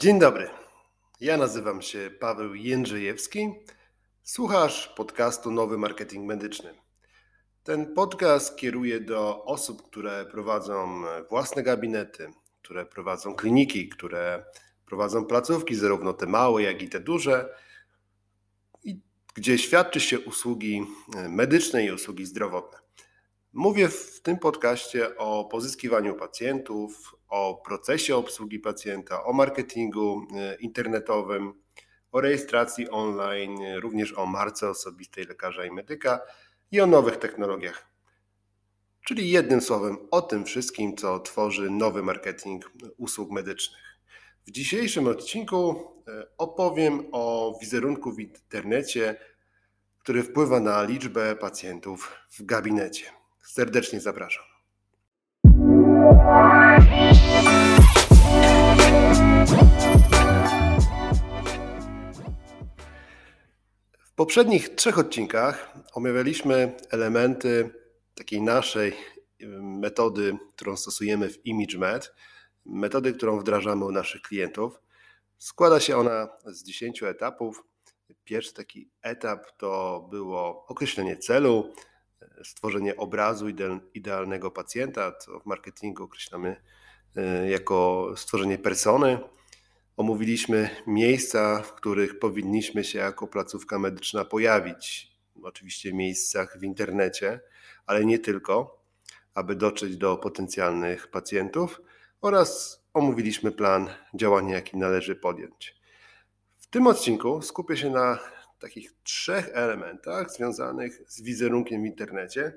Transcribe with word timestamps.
Dzień 0.00 0.18
dobry. 0.18 0.50
Ja 1.20 1.36
nazywam 1.36 1.82
się 1.82 2.10
Paweł 2.20 2.54
Jędrzejewski. 2.54 3.52
Słuchasz 4.22 4.88
podcastu 4.88 5.50
Nowy 5.50 5.78
Marketing 5.78 6.26
Medyczny. 6.26 6.74
Ten 7.64 7.94
podcast 7.94 8.56
kieruje 8.56 9.00
do 9.00 9.44
osób, 9.44 9.90
które 9.90 10.26
prowadzą 10.26 11.02
własne 11.30 11.62
gabinety, 11.62 12.30
które 12.62 12.86
prowadzą 12.86 13.34
kliniki, 13.34 13.88
które 13.88 14.44
prowadzą 14.86 15.24
placówki, 15.24 15.74
zarówno 15.74 16.12
te 16.12 16.26
małe, 16.26 16.62
jak 16.62 16.82
i 16.82 16.88
te 16.88 17.00
duże, 17.00 17.54
i 18.84 19.00
gdzie 19.34 19.58
świadczy 19.58 20.00
się 20.00 20.20
usługi 20.20 20.86
medyczne 21.28 21.84
i 21.84 21.92
usługi 21.92 22.26
zdrowotne. 22.26 22.79
Mówię 23.52 23.88
w 23.88 24.20
tym 24.22 24.38
podcaście 24.38 25.16
o 25.16 25.44
pozyskiwaniu 25.44 26.14
pacjentów, 26.14 27.14
o 27.28 27.62
procesie 27.64 28.16
obsługi 28.16 28.58
pacjenta, 28.58 29.24
o 29.24 29.32
marketingu 29.32 30.26
e, 30.36 30.54
internetowym, 30.54 31.52
o 32.12 32.20
rejestracji 32.20 32.90
online, 32.90 33.58
również 33.80 34.12
o 34.12 34.26
marce 34.26 34.68
osobistej 34.68 35.24
lekarza 35.24 35.64
i 35.64 35.70
medyka 35.70 36.20
i 36.70 36.80
o 36.80 36.86
nowych 36.86 37.16
technologiach. 37.16 37.90
Czyli 39.06 39.30
jednym 39.30 39.60
słowem 39.60 39.96
o 40.10 40.22
tym 40.22 40.44
wszystkim, 40.44 40.96
co 40.96 41.20
tworzy 41.20 41.70
nowy 41.70 42.02
marketing 42.02 42.70
usług 42.96 43.30
medycznych. 43.30 43.98
W 44.46 44.50
dzisiejszym 44.50 45.06
odcinku 45.06 45.70
e, 46.08 46.26
opowiem 46.38 47.06
o 47.12 47.58
wizerunku 47.60 48.12
w 48.12 48.20
internecie, 48.20 49.16
który 49.98 50.22
wpływa 50.22 50.60
na 50.60 50.82
liczbę 50.82 51.36
pacjentów 51.36 52.12
w 52.30 52.44
gabinecie. 52.44 53.19
Serdecznie 53.50 54.00
zapraszam. 54.00 54.44
W 63.98 64.14
poprzednich 64.14 64.68
trzech 64.68 64.98
odcinkach 64.98 65.74
omawialiśmy 65.94 66.76
elementy 66.90 67.70
takiej 68.14 68.42
naszej 68.42 68.92
metody, 69.60 70.38
którą 70.56 70.76
stosujemy 70.76 71.28
w 71.28 71.46
ImageMed, 71.46 72.14
metody, 72.66 73.12
którą 73.12 73.38
wdrażamy 73.38 73.84
u 73.84 73.92
naszych 73.92 74.22
klientów. 74.22 74.80
Składa 75.38 75.80
się 75.80 75.96
ona 75.96 76.28
z 76.46 76.62
10 76.62 77.02
etapów. 77.02 77.64
Pierwszy 78.24 78.54
taki 78.54 78.90
etap 79.02 79.46
to 79.56 80.00
było 80.10 80.66
określenie 80.66 81.16
celu, 81.16 81.72
stworzenie 82.44 82.96
obrazu 82.96 83.46
idealnego 83.94 84.50
pacjenta, 84.50 85.12
co 85.12 85.40
w 85.40 85.46
marketingu 85.46 86.04
określamy 86.04 86.56
e, 87.16 87.50
jako 87.50 88.08
stworzenie 88.16 88.58
persony. 88.58 89.18
Omówiliśmy 89.96 90.70
miejsca, 90.86 91.62
w 91.62 91.74
których 91.74 92.18
powinniśmy 92.18 92.84
się 92.84 92.98
jako 92.98 93.26
placówka 93.26 93.78
medyczna 93.78 94.24
pojawić. 94.24 95.12
Oczywiście 95.42 95.92
miejscach 95.92 96.58
w 96.58 96.64
internecie, 96.64 97.40
ale 97.86 98.04
nie 98.04 98.18
tylko, 98.18 98.82
aby 99.34 99.56
dotrzeć 99.56 99.96
do 99.96 100.16
potencjalnych 100.16 101.10
pacjentów 101.10 101.80
oraz 102.20 102.80
omówiliśmy 102.94 103.52
plan 103.52 103.90
działania, 104.14 104.54
jaki 104.54 104.76
należy 104.76 105.16
podjąć. 105.16 105.80
W 106.58 106.66
tym 106.66 106.86
odcinku 106.86 107.42
skupię 107.42 107.76
się 107.76 107.90
na 107.90 108.18
takich 108.60 108.92
trzech 109.02 109.50
elementach 109.52 110.30
związanych 110.30 111.02
z 111.08 111.22
wizerunkiem 111.22 111.82
w 111.82 111.86
internecie 111.86 112.52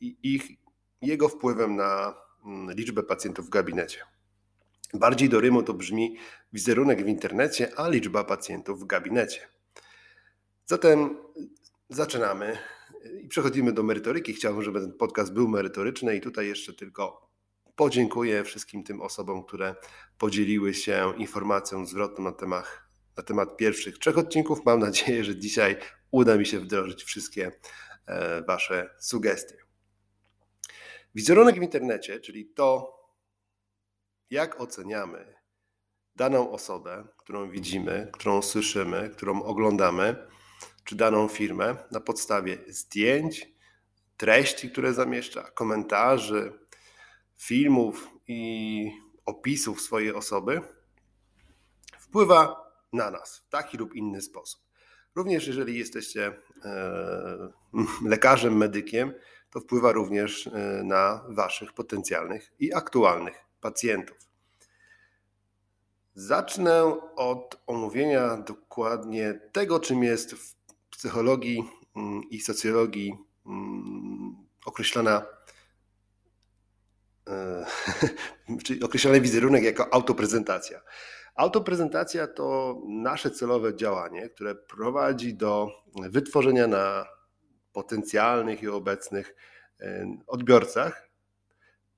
i 0.00 0.16
ich, 0.22 0.48
jego 1.02 1.28
wpływem 1.28 1.76
na 1.76 2.14
mm, 2.44 2.76
liczbę 2.76 3.02
pacjentów 3.02 3.46
w 3.46 3.48
gabinecie. 3.48 4.00
Bardziej 4.94 5.28
do 5.28 5.40
Rymu 5.40 5.62
to 5.62 5.74
brzmi 5.74 6.16
wizerunek 6.52 7.04
w 7.04 7.08
internecie, 7.08 7.72
a 7.76 7.88
liczba 7.88 8.24
pacjentów 8.24 8.80
w 8.80 8.86
gabinecie. 8.86 9.40
Zatem 10.66 11.16
zaczynamy 11.88 12.58
i 13.22 13.28
przechodzimy 13.28 13.72
do 13.72 13.82
merytoryki. 13.82 14.34
Chciałbym, 14.34 14.62
żeby 14.62 14.80
ten 14.80 14.92
podcast 14.92 15.32
był 15.32 15.48
merytoryczny 15.48 16.16
i 16.16 16.20
tutaj 16.20 16.46
jeszcze 16.46 16.72
tylko 16.74 17.30
podziękuję 17.76 18.44
wszystkim 18.44 18.84
tym 18.84 19.00
osobom, 19.00 19.44
które 19.44 19.74
podzieliły 20.18 20.74
się 20.74 21.12
informacją 21.16 21.86
zwrotną 21.86 22.24
na 22.24 22.32
temat 22.32 22.87
na 23.18 23.24
temat 23.24 23.56
pierwszych 23.56 23.98
trzech 23.98 24.18
odcinków. 24.18 24.64
Mam 24.64 24.80
nadzieję, 24.80 25.24
że 25.24 25.36
dzisiaj 25.36 25.76
uda 26.10 26.36
mi 26.36 26.46
się 26.46 26.60
wdrożyć 26.60 27.04
wszystkie 27.04 27.52
e, 28.06 28.42
Wasze 28.42 28.90
sugestie. 28.98 29.56
Wizerunek 31.14 31.54
w 31.54 31.62
internecie, 31.62 32.20
czyli 32.20 32.46
to, 32.46 32.98
jak 34.30 34.60
oceniamy 34.60 35.34
daną 36.16 36.50
osobę, 36.50 37.08
którą 37.16 37.50
widzimy, 37.50 38.10
którą 38.12 38.42
słyszymy, 38.42 39.10
którą 39.10 39.42
oglądamy, 39.42 40.26
czy 40.84 40.96
daną 40.96 41.28
firmę 41.28 41.76
na 41.90 42.00
podstawie 42.00 42.58
zdjęć, 42.68 43.48
treści, 44.16 44.70
które 44.70 44.94
zamieszcza, 44.94 45.42
komentarzy, 45.42 46.58
filmów 47.36 48.10
i 48.26 48.90
opisów 49.26 49.80
swojej 49.80 50.14
osoby, 50.14 50.60
wpływa 51.98 52.67
na 52.92 53.10
nas 53.10 53.38
w 53.38 53.48
taki 53.48 53.76
lub 53.76 53.94
inny 53.94 54.22
sposób. 54.22 54.60
Również 55.14 55.46
jeżeli 55.46 55.78
jesteście 55.78 56.32
e, 56.64 57.48
lekarzem, 58.12 58.56
medykiem, 58.56 59.14
to 59.50 59.60
wpływa 59.60 59.92
również 59.92 60.46
e, 60.46 60.82
na 60.84 61.24
Waszych 61.28 61.72
potencjalnych 61.72 62.52
i 62.58 62.74
aktualnych 62.74 63.36
pacjentów. 63.60 64.16
Zacznę 66.14 66.84
od 67.16 67.62
omówienia 67.66 68.36
dokładnie 68.36 69.40
tego, 69.52 69.80
czym 69.80 70.02
jest 70.02 70.34
w 70.34 70.54
psychologii 70.90 71.64
mm, 71.96 72.22
i 72.30 72.40
socjologii 72.40 73.14
mm, 73.46 74.36
określona 74.66 75.26
e, 77.28 77.66
czyli 78.64 78.82
określony 78.82 79.20
wizerunek 79.20 79.64
jako 79.64 79.94
autoprezentacja. 79.94 80.80
Autoprezentacja 81.38 82.26
to 82.26 82.78
nasze 82.86 83.30
celowe 83.30 83.76
działanie, 83.76 84.28
które 84.28 84.54
prowadzi 84.54 85.34
do 85.34 85.70
wytworzenia 86.10 86.66
na 86.66 87.06
potencjalnych 87.72 88.62
i 88.62 88.68
obecnych 88.68 89.36
e, 89.80 90.16
odbiorcach 90.26 91.08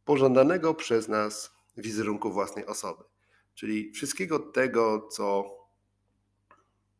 pożądanego 0.04 0.74
przez 0.74 1.08
nas 1.08 1.54
wizerunku 1.76 2.32
własnej 2.32 2.66
osoby. 2.66 3.04
Czyli 3.54 3.92
wszystkiego 3.92 4.38
tego, 4.38 5.08
co 5.08 5.56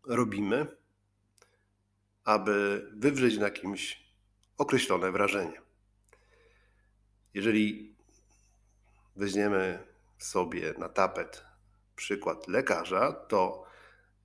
robimy, 0.06 0.66
aby 2.24 2.86
wywrzeć 2.92 3.38
na 3.38 3.50
kimś 3.50 4.10
określone 4.58 5.12
wrażenie. 5.12 5.60
Jeżeli 7.34 7.96
weźmiemy 9.16 9.86
sobie 10.18 10.74
na 10.78 10.88
tapet 10.88 11.49
przykład 12.00 12.48
lekarza, 12.48 13.12
to 13.12 13.64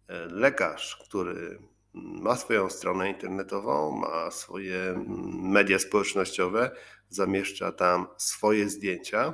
e, 0.07 0.25
lekarz, 0.25 0.95
który 0.95 1.59
ma 1.93 2.35
swoją 2.35 2.69
stronę 2.69 3.09
internetową, 3.09 3.91
ma 3.91 4.31
swoje 4.31 5.03
media 5.27 5.79
społecznościowe, 5.79 6.71
zamieszcza 7.09 7.71
tam 7.71 8.07
swoje 8.17 8.69
zdjęcia, 8.69 9.33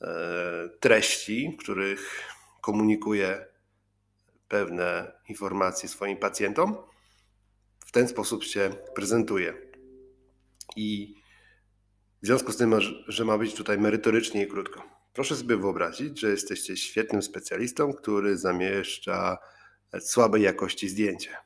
e, 0.00 0.68
treści, 0.80 1.56
w 1.58 1.62
których 1.62 2.22
komunikuje 2.60 3.46
pewne 4.48 5.12
informacje 5.28 5.88
swoim 5.88 6.16
pacjentom. 6.16 6.76
W 7.86 7.92
ten 7.92 8.08
sposób 8.08 8.44
się 8.44 8.70
prezentuje. 8.94 9.54
I 10.76 11.14
w 12.22 12.26
związku 12.26 12.52
z 12.52 12.56
tym, 12.56 12.74
że 13.08 13.24
ma 13.24 13.38
być 13.38 13.54
tutaj 13.54 13.78
merytorycznie 13.78 14.42
i 14.42 14.46
krótko. 14.46 14.91
Proszę 15.12 15.36
sobie 15.36 15.56
wyobrazić, 15.56 16.20
że 16.20 16.30
jesteście 16.30 16.76
świetnym 16.76 17.22
specjalistą, 17.22 17.92
który 17.92 18.38
zamieszcza 18.38 19.38
słabej 20.00 20.42
jakości 20.42 20.88
zdjęcie. 20.88 21.36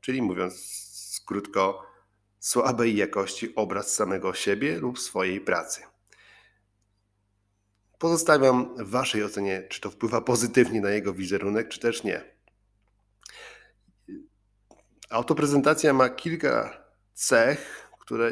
Czyli 0.00 0.22
mówiąc 0.22 1.22
krótko, 1.26 1.86
słabej 2.40 2.96
jakości 2.96 3.54
obraz 3.54 3.94
samego 3.94 4.34
siebie 4.34 4.78
lub 4.78 4.98
swojej 4.98 5.40
pracy. 5.40 5.82
Pozostawiam 7.98 8.76
w 8.84 8.90
Waszej 8.90 9.24
ocenie, 9.24 9.62
czy 9.68 9.80
to 9.80 9.90
wpływa 9.90 10.20
pozytywnie 10.20 10.80
na 10.80 10.90
jego 10.90 11.12
wizerunek, 11.14 11.68
czy 11.68 11.80
też 11.80 12.04
nie. 12.04 12.24
Autoprezentacja 15.10 15.92
ma 15.92 16.08
kilka 16.08 16.84
cech, 17.14 17.90
które 18.00 18.30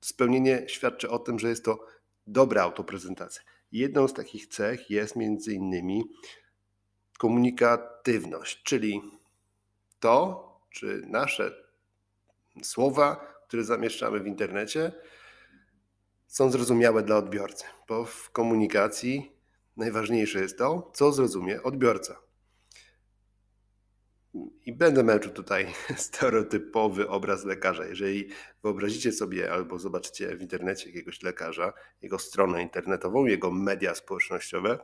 spełnienie 0.00 0.64
świadczy 0.68 1.10
o 1.10 1.18
tym, 1.18 1.38
że 1.38 1.48
jest 1.48 1.64
to 1.64 1.86
dobra 2.26 2.62
autoprezentacja. 2.62 3.42
Jedną 3.76 4.08
z 4.08 4.14
takich 4.14 4.46
cech 4.46 4.90
jest 4.90 5.16
między 5.16 5.54
innymi 5.54 6.04
komunikatywność, 7.18 8.62
czyli 8.62 9.02
to, 10.00 10.44
czy 10.70 11.02
nasze 11.06 11.50
słowa, 12.62 13.34
które 13.48 13.64
zamieszczamy 13.64 14.20
w 14.20 14.26
internecie, 14.26 14.92
są 16.26 16.50
zrozumiałe 16.50 17.02
dla 17.02 17.16
odbiorcy, 17.16 17.64
bo 17.88 18.04
w 18.04 18.30
komunikacji 18.30 19.32
najważniejsze 19.76 20.40
jest 20.40 20.58
to, 20.58 20.90
co 20.94 21.12
zrozumie 21.12 21.62
odbiorca. 21.62 22.25
I 24.64 24.72
będę 24.72 25.02
męczył 25.02 25.32
tutaj 25.32 25.74
stereotypowy 25.96 27.08
obraz 27.08 27.44
lekarza. 27.44 27.86
Jeżeli 27.86 28.28
wyobrazicie 28.62 29.12
sobie 29.12 29.52
albo 29.52 29.78
zobaczycie 29.78 30.36
w 30.36 30.42
internecie 30.42 30.86
jakiegoś 30.86 31.22
lekarza, 31.22 31.72
jego 32.02 32.18
stronę 32.18 32.62
internetową, 32.62 33.26
jego 33.26 33.50
media 33.50 33.94
społecznościowe, 33.94 34.78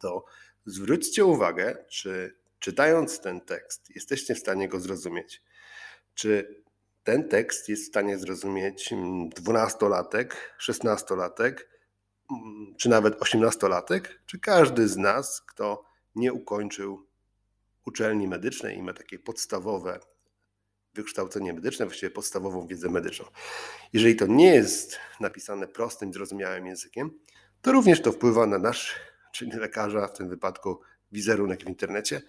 to 0.00 0.24
zwróćcie 0.66 1.24
uwagę, 1.24 1.84
czy 1.88 2.36
czytając 2.58 3.20
ten 3.20 3.40
tekst 3.40 3.90
jesteście 3.94 4.34
w 4.34 4.38
stanie 4.38 4.68
go 4.68 4.80
zrozumieć. 4.80 5.42
Czy 6.14 6.62
ten 7.04 7.28
tekst 7.28 7.68
jest 7.68 7.84
w 7.84 7.88
stanie 7.88 8.18
zrozumieć 8.18 8.92
mm, 8.92 9.28
dwunastolatek, 9.28 10.54
szesnastolatek, 10.58 11.68
mm, 12.30 12.74
czy 12.78 12.88
nawet 12.88 13.22
osiemnastolatek, 13.22 14.20
czy 14.26 14.38
każdy 14.38 14.88
z 14.88 14.96
nas, 14.96 15.42
kto 15.46 15.84
nie 16.14 16.32
ukończył 16.32 17.06
uczelni 17.86 18.28
medycznej 18.28 18.78
i 18.78 18.82
ma 18.82 18.92
takie 18.92 19.18
podstawowe 19.18 20.00
wykształcenie 20.94 21.52
medyczne, 21.52 21.86
właściwie 21.86 22.10
podstawową 22.10 22.66
wiedzę 22.66 22.88
medyczną. 22.88 23.26
Jeżeli 23.92 24.16
to 24.16 24.26
nie 24.26 24.54
jest 24.54 24.98
napisane 25.20 25.68
prostym, 25.68 26.12
zrozumiałym 26.12 26.66
językiem, 26.66 27.10
to 27.62 27.72
również 27.72 28.02
to 28.02 28.12
wpływa 28.12 28.46
na 28.46 28.58
nasz, 28.58 28.94
czyli 29.32 29.52
lekarza, 29.52 30.08
w 30.08 30.12
tym 30.12 30.28
wypadku 30.28 30.80
wizerunek 31.12 31.64
w 31.64 31.68
internecie. 31.68 32.22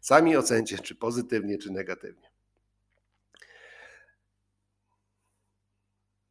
Sami 0.00 0.36
ocencie, 0.36 0.78
czy 0.78 0.94
pozytywnie, 0.94 1.58
czy 1.58 1.70
negatywnie. 1.70 2.32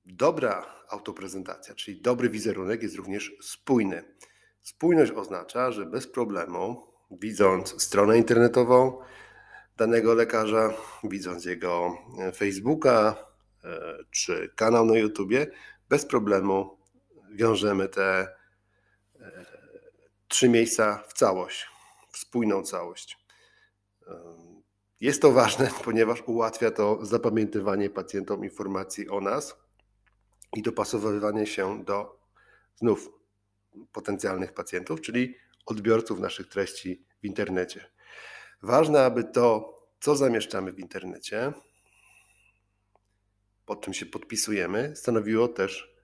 Dobra 0.06 0.84
autoprezentacja, 0.90 1.76
czyli 1.76 2.02
dobry 2.02 2.30
wizerunek 2.30 2.84
jest 2.84 2.96
również 2.96 3.32
spójny. 3.42 4.04
Spójność 4.62 5.12
oznacza, 5.12 5.72
że 5.72 5.86
bez 5.86 6.08
problemu, 6.08 6.91
widząc 7.12 7.84
stronę 7.84 8.18
internetową 8.18 9.02
danego 9.78 10.14
lekarza, 10.14 10.74
widząc 11.04 11.46
jego 11.46 11.98
e, 12.20 12.32
Facebooka 12.32 13.16
e, 13.64 13.98
czy 14.12 14.52
kanał 14.56 14.86
na 14.86 14.98
YouTubie, 14.98 15.48
bez 15.90 16.06
problemu 16.06 16.78
wiążemy 17.32 17.90
te 17.90 18.28
e, 19.20 19.46
trzy 20.28 20.50
miejsca 20.50 21.04
w 21.08 21.14
całość, 21.14 21.68
w 22.12 22.18
spójną 22.18 22.64
całość. 22.64 23.18
Jest 25.00 25.22
to 25.22 25.32
ważne, 25.32 25.70
ponieważ 25.86 26.22
ułatwia 26.26 26.72
to 26.72 27.06
zapamiętywanie 27.06 27.90
pacjentom 27.90 28.44
informacji 28.44 29.10
o 29.10 29.22
nas 29.22 29.56
i 30.56 30.62
dopasowywanie 30.62 31.48
się 31.48 31.84
do 31.84 32.20
znów 32.76 33.10
potencjalnych 33.92 34.54
pacjentów, 34.54 35.02
czyli 35.02 35.36
odbiorców 35.66 36.20
naszych 36.20 36.48
treści 36.48 37.06
w 37.22 37.26
internecie. 37.26 37.92
Ważne, 38.62 39.06
aby 39.06 39.24
to, 39.24 39.78
co 40.00 40.16
zamieszczamy 40.16 40.72
w 40.72 40.80
internecie, 40.80 41.54
pod 43.66 43.82
czym 43.82 43.94
się 43.94 44.06
podpisujemy, 44.06 44.96
stanowiło 44.96 45.48
też 45.48 45.96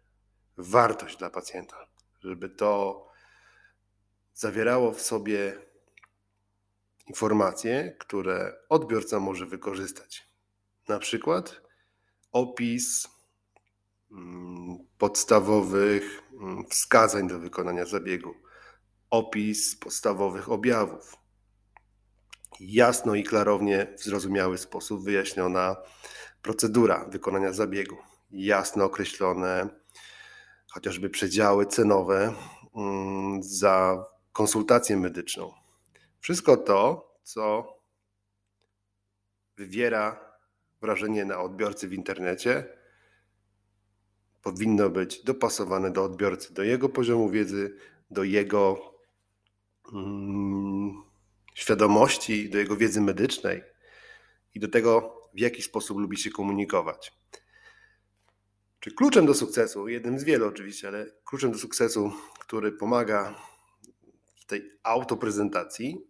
wartość 0.58 1.18
dla 1.18 1.30
pacjenta, 1.30 1.88
żeby 2.20 2.50
to 2.50 3.04
zawierało 4.34 4.92
w 4.92 5.02
sobie 5.02 5.58
informacje, 7.08 7.96
które 8.00 8.56
odbiorca 8.70 9.20
może 9.20 9.46
wykorzystać. 9.46 10.28
Na 10.88 11.00
przykład 11.00 11.62
opis 12.32 13.08
mm, 14.12 14.78
podstawowych 14.98 16.22
mm, 16.34 16.66
wskazań 16.70 17.28
do 17.28 17.40
wykonania 17.40 17.86
zabiegu, 17.86 18.36
opis 19.10 19.76
podstawowych 19.76 20.52
objawów. 20.52 21.18
Jasno 22.60 23.16
i 23.16 23.24
klarownie 23.24 23.88
w 23.98 24.04
zrozumiały 24.04 24.58
sposób 24.58 25.04
wyjaśniona 25.04 25.76
procedura 26.42 27.06
wykonania 27.10 27.54
zabiegu. 27.54 27.98
Jasno 28.32 28.86
określone 28.86 29.70
chociażby 30.72 31.10
przedziały 31.10 31.66
cenowe 31.66 32.34
mm, 32.76 33.44
za 33.44 34.06
konsultację 34.34 34.98
medyczną. 34.98 35.54
Wszystko 36.20 36.58
to, 36.58 37.12
co 37.24 37.74
wywiera 39.58 40.34
wrażenie 40.82 41.26
na 41.26 41.42
odbiorcy 41.42 41.88
w 41.88 41.94
internecie, 41.94 42.78
powinno 44.42 44.90
być 44.90 45.24
dopasowane 45.24 45.92
do 45.92 46.04
odbiorcy, 46.04 46.54
do 46.54 46.64
jego 46.64 46.90
poziomu 46.90 47.30
wiedzy, 47.30 47.78
do 48.12 48.24
jego 48.24 48.78
świadomości, 51.54 52.50
do 52.50 52.58
jego 52.58 52.78
wiedzy 52.78 53.02
medycznej 53.02 53.64
i 54.56 54.60
do 54.60 54.68
tego, 54.68 55.18
w 55.34 55.40
jaki 55.40 55.62
sposób 55.62 55.98
lubi 55.98 56.18
się 56.18 56.32
komunikować. 56.32 57.14
Czy 58.80 58.92
kluczem 58.92 59.26
do 59.26 59.34
sukcesu, 59.34 59.88
jednym 59.88 60.20
z 60.20 60.24
wielu 60.24 60.48
oczywiście, 60.48 60.88
ale 60.88 61.06
kluczem 61.26 61.52
do 61.52 61.58
sukcesu, 61.58 62.12
który 62.40 62.72
pomaga 62.72 63.36
w 64.36 64.46
tej 64.46 64.72
autoprezentacji, 64.84 66.08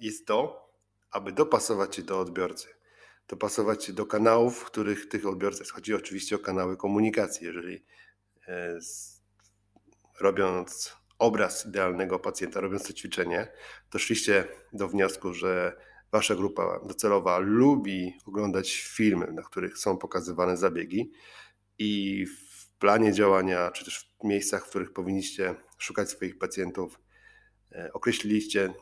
jest 0.00 0.26
to, 0.26 0.68
aby 1.10 1.32
dopasować 1.32 1.96
się 1.96 2.02
do 2.02 2.20
odbiorcy. 2.20 2.68
Dopasować 3.28 3.84
się 3.84 3.92
do 3.92 4.06
kanałów, 4.06 4.58
w 4.58 4.64
których 4.64 5.08
tych 5.08 5.26
odbiorców 5.26 5.70
chodzi 5.70 5.94
oczywiście 5.94 6.36
o 6.36 6.38
kanały 6.38 6.76
komunikacji. 6.76 7.46
Jeżeli 7.46 7.84
e, 8.48 8.78
robiąc 10.20 11.01
obraz 11.22 11.66
idealnego 11.66 12.18
pacjenta, 12.18 12.60
robiąc 12.60 12.86
to 12.86 12.92
ćwiczenie, 12.92 13.48
doszliście 13.90 14.44
do 14.72 14.88
wniosku, 14.88 15.34
że 15.34 15.76
wasza 16.12 16.34
grupa 16.34 16.80
docelowa 16.86 17.38
lubi 17.38 18.14
oglądać 18.26 18.72
filmy, 18.72 19.32
na 19.32 19.42
których 19.42 19.78
są 19.78 19.96
pokazywane 19.98 20.56
zabiegi 20.56 21.12
i 21.78 22.26
w 22.26 22.68
planie 22.78 23.12
działania, 23.12 23.70
czy 23.70 23.84
też 23.84 24.14
w 24.20 24.24
miejscach, 24.24 24.66
w 24.66 24.68
których 24.68 24.92
powinniście 24.92 25.54
szukać 25.78 26.10
swoich 26.10 26.38
pacjentów, 26.38 27.00
e, 27.72 27.92
określiliście 27.92 28.74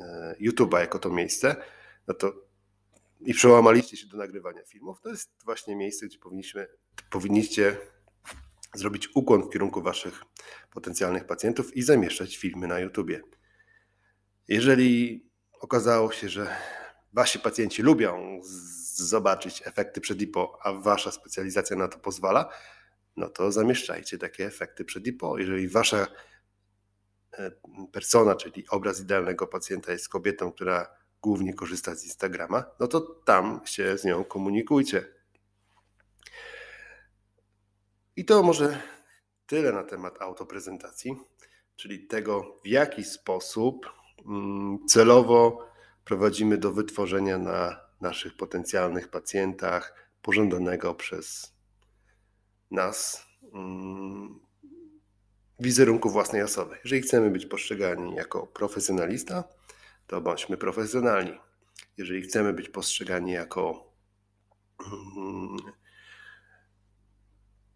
e, 0.00 0.36
YouTube'a 0.40 0.78
jako 0.78 0.98
to 0.98 1.10
miejsce, 1.10 1.56
no 2.06 2.14
to 2.14 2.32
i 3.20 3.34
przełamaliście 3.34 3.96
się 3.96 4.06
do 4.06 4.16
nagrywania 4.16 4.62
filmów, 4.64 5.00
to 5.00 5.08
jest 5.08 5.30
właśnie 5.44 5.76
miejsce, 5.76 6.06
gdzie 6.06 6.18
powinniśmy, 6.18 6.66
powinniście 7.10 7.76
zrobić 8.74 9.08
ukłon 9.14 9.42
w 9.42 9.50
kierunku 9.50 9.82
Waszych 9.82 10.24
potencjalnych 10.74 11.24
pacjentów 11.24 11.76
i 11.76 11.82
zamieszczać 11.82 12.36
filmy 12.36 12.66
na 12.66 12.78
YouTubie. 12.78 13.20
Jeżeli 14.48 15.24
okazało 15.60 16.12
się, 16.12 16.28
że 16.28 16.56
Wasi 17.12 17.38
pacjenci 17.38 17.82
lubią 17.82 18.40
zobaczyć 18.94 19.62
efekty 19.66 20.00
przed 20.00 20.22
IPO, 20.22 20.58
a 20.62 20.72
Wasza 20.72 21.10
specjalizacja 21.12 21.76
na 21.76 21.88
to 21.88 21.98
pozwala, 21.98 22.48
no 23.16 23.28
to 23.28 23.52
zamieszczajcie 23.52 24.18
takie 24.18 24.46
efekty 24.46 24.84
przed 24.84 25.06
IPO. 25.06 25.38
Jeżeli 25.38 25.68
Wasza 25.68 26.06
e, 27.32 27.50
persona, 27.92 28.34
czyli 28.34 28.68
obraz 28.68 29.00
idealnego 29.00 29.46
pacjenta 29.46 29.92
jest 29.92 30.08
kobietą, 30.08 30.52
która 30.52 30.96
głównie 31.22 31.54
korzysta 31.54 31.94
z 31.94 32.04
Instagrama, 32.04 32.64
no 32.80 32.86
to 32.86 33.00
tam 33.00 33.60
się 33.64 33.98
z 33.98 34.04
nią 34.04 34.24
komunikujcie. 34.24 35.06
I 38.16 38.24
to 38.24 38.42
może 38.42 38.82
tyle 39.46 39.72
na 39.72 39.82
temat 39.82 40.22
autoprezentacji, 40.22 41.16
czyli 41.76 42.06
tego, 42.06 42.60
w 42.64 42.66
jaki 42.66 43.04
sposób 43.04 43.86
mm, 44.26 44.78
celowo 44.88 45.68
prowadzimy 46.04 46.58
do 46.58 46.72
wytworzenia 46.72 47.38
na 47.38 47.80
naszych 48.00 48.36
potencjalnych 48.36 49.08
pacjentach 49.08 50.10
pożądanego 50.22 50.94
przez 50.94 51.54
nas 52.70 53.26
mm, 53.54 54.40
wizerunku 55.60 56.10
własnej 56.10 56.42
osoby. 56.42 56.78
Jeżeli 56.84 57.02
chcemy 57.02 57.30
być 57.30 57.46
postrzegani 57.46 58.14
jako 58.14 58.46
profesjonalista, 58.46 59.44
to 60.06 60.20
bądźmy 60.20 60.56
profesjonalni. 60.56 61.38
Jeżeli 61.96 62.22
chcemy 62.22 62.52
być 62.52 62.68
postrzegani 62.68 63.32
jako 63.32 63.92
mm, 65.16 65.56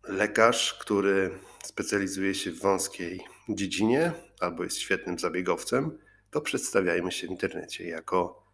lekarz, 0.02 0.74
który 0.74 1.38
specjalizuje 1.68 2.34
się 2.34 2.50
w 2.50 2.60
wąskiej 2.60 3.20
dziedzinie 3.48 4.12
albo 4.40 4.64
jest 4.64 4.78
świetnym 4.78 5.18
zabiegowcem, 5.18 5.98
to 6.30 6.40
przedstawiajmy 6.40 7.12
się 7.12 7.26
w 7.26 7.30
internecie 7.30 7.88
jako 7.88 8.46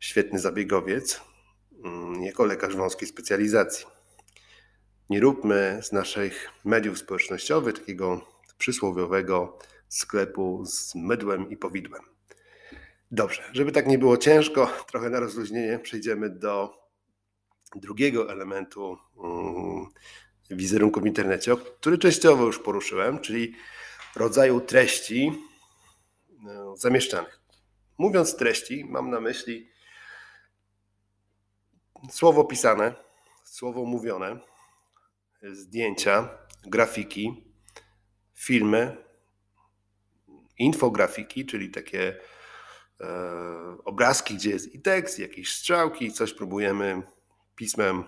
świetny 0.00 0.38
zabiegowiec, 0.38 1.20
mm, 1.84 2.22
jako 2.22 2.44
lekarz 2.44 2.76
wąskiej 2.76 3.08
specjalizacji. 3.08 3.86
Nie 5.10 5.20
róbmy 5.20 5.78
z 5.82 5.92
naszych 5.92 6.50
mediów 6.64 6.98
społecznościowych 6.98 7.78
takiego 7.78 8.20
przysłowiowego 8.58 9.58
sklepu 9.88 10.64
z 10.66 10.94
mydłem 10.94 11.50
i 11.50 11.56
powidłem. 11.56 12.02
Dobrze, 13.10 13.42
żeby 13.52 13.72
tak 13.72 13.86
nie 13.86 13.98
było 13.98 14.16
ciężko, 14.16 14.66
trochę 14.90 15.10
na 15.10 15.20
rozluźnienie 15.20 15.78
przejdziemy 15.78 16.30
do 16.30 16.82
drugiego 17.76 18.32
elementu 18.32 18.98
mm, 19.24 19.86
wizerunku 20.50 21.00
w 21.00 21.06
internecie, 21.06 21.56
który 21.80 21.98
częściowo 21.98 22.44
już 22.44 22.58
poruszyłem, 22.58 23.20
czyli 23.20 23.54
rodzaju 24.16 24.60
treści 24.60 25.32
e, 26.48 26.74
zamieszczanych. 26.76 27.40
Mówiąc 27.98 28.36
treści, 28.36 28.84
mam 28.84 29.10
na 29.10 29.20
myśli 29.20 29.68
słowo 32.10 32.44
pisane, 32.44 32.94
słowo 33.44 33.84
mówione, 33.84 34.40
zdjęcia, 35.42 36.28
grafiki, 36.66 37.44
filmy, 38.34 38.96
infografiki, 40.58 41.46
czyli 41.46 41.70
takie 41.70 42.20
e, 43.00 43.06
obrazki, 43.84 44.34
gdzie 44.34 44.50
jest 44.50 44.74
i 44.74 44.80
tekst, 44.80 45.18
jakieś 45.18 45.56
strzałki, 45.56 46.12
coś 46.12 46.34
próbujemy 46.34 47.02
pismem 47.56 48.04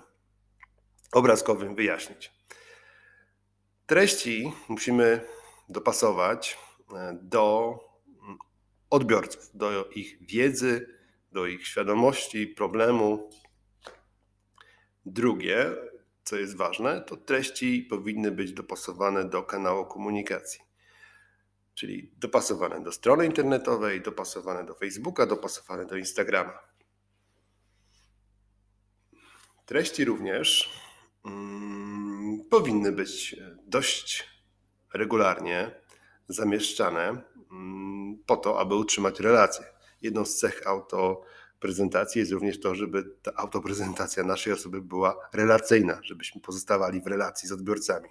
obrazkowym 1.13 1.75
wyjaśnić. 1.75 2.33
Treści 3.87 4.53
musimy 4.69 5.21
dopasować 5.69 6.59
e, 6.95 7.19
do 7.23 7.79
odbiorców, 8.91 9.51
do 9.55 9.89
ich 9.91 10.27
wiedzy, 10.27 10.99
do 11.33 11.47
ich 11.47 11.67
świadomości 11.67 12.47
problemu. 12.47 13.31
Drugie, 15.07 15.77
co 16.25 16.37
jest 16.37 16.57
ważne, 16.57 17.01
to 17.01 17.17
treści 17.17 17.87
powinny 17.91 18.31
być 18.31 18.53
dopasowane 18.53 19.25
do 19.25 19.43
kanału 19.43 19.87
komunikacji. 19.87 20.61
Czyli 21.75 22.13
dopasowane 22.17 22.83
do 22.83 22.93
strony 22.93 23.27
internetowej, 23.27 24.03
dopasowane 24.03 24.65
do 24.65 24.75
Facebooka, 24.75 25.27
dopasowane 25.27 25.87
do 25.87 25.97
Instagrama. 25.97 26.59
Treści 29.67 30.05
również 30.05 30.71
mm, 31.25 32.45
powinny 32.51 32.93
być 32.93 33.37
dość 33.67 34.29
regularnie 34.95 35.71
zamieszczane 36.29 37.23
mm, 37.53 38.19
po 38.27 38.37
to, 38.37 38.61
aby 38.61 38.75
utrzymać 38.75 39.21
relacje. 39.21 39.65
Jedną 40.03 40.25
z 40.25 40.37
cech 40.37 40.67
autoprezentacji 40.67 42.19
jest 42.19 42.33
również 42.33 42.61
to, 42.61 42.75
żeby 42.75 43.05
ta 43.23 43.35
autoprezentacja 43.35 44.25
naszej 44.25 44.53
osoby 44.53 44.83
była 44.83 45.29
relacyjna, 45.33 46.01
żebyśmy 46.03 46.41
pozostawali 46.41 47.01
w 47.01 47.07
relacji 47.07 47.49
z 47.49 47.53
odbiorcami. 47.53 48.09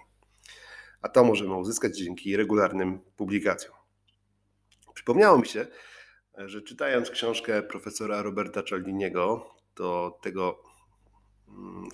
A 1.02 1.08
to 1.08 1.24
możemy 1.24 1.56
uzyskać 1.56 1.96
dzięki 1.98 2.36
regularnym 2.36 3.00
publikacjom. 3.16 3.74
Przypomniało 4.94 5.38
mi 5.38 5.46
się, 5.46 5.66
że 6.38 6.62
czytając 6.62 7.10
książkę 7.10 7.62
profesora 7.62 8.22
Roberta 8.22 8.62
Cialdiniego, 8.62 9.54
to 9.74 10.18
tego 10.22 10.62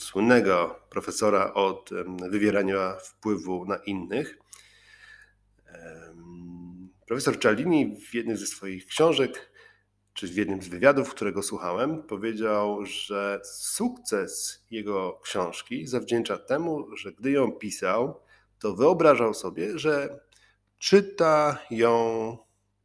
słynnego 0.00 0.80
profesora 0.90 1.54
od 1.54 1.90
wywierania 2.30 2.96
wpływu 2.96 3.64
na 3.64 3.76
innych, 3.76 4.38
Profesor 7.10 7.38
Cialdini 7.38 7.96
w 7.96 8.14
jednej 8.14 8.36
ze 8.36 8.46
swoich 8.46 8.86
książek, 8.86 9.50
czy 10.14 10.28
w 10.28 10.36
jednym 10.36 10.62
z 10.62 10.68
wywiadów, 10.68 11.10
którego 11.10 11.42
słuchałem, 11.42 12.02
powiedział, 12.02 12.86
że 12.86 13.40
sukces 13.44 14.64
jego 14.70 15.20
książki 15.22 15.86
zawdzięcza 15.86 16.38
temu, 16.38 16.96
że 16.96 17.12
gdy 17.12 17.30
ją 17.30 17.52
pisał, 17.52 18.20
to 18.58 18.74
wyobrażał 18.74 19.34
sobie, 19.34 19.78
że 19.78 20.20
czyta 20.78 21.58
ją, 21.70 22.38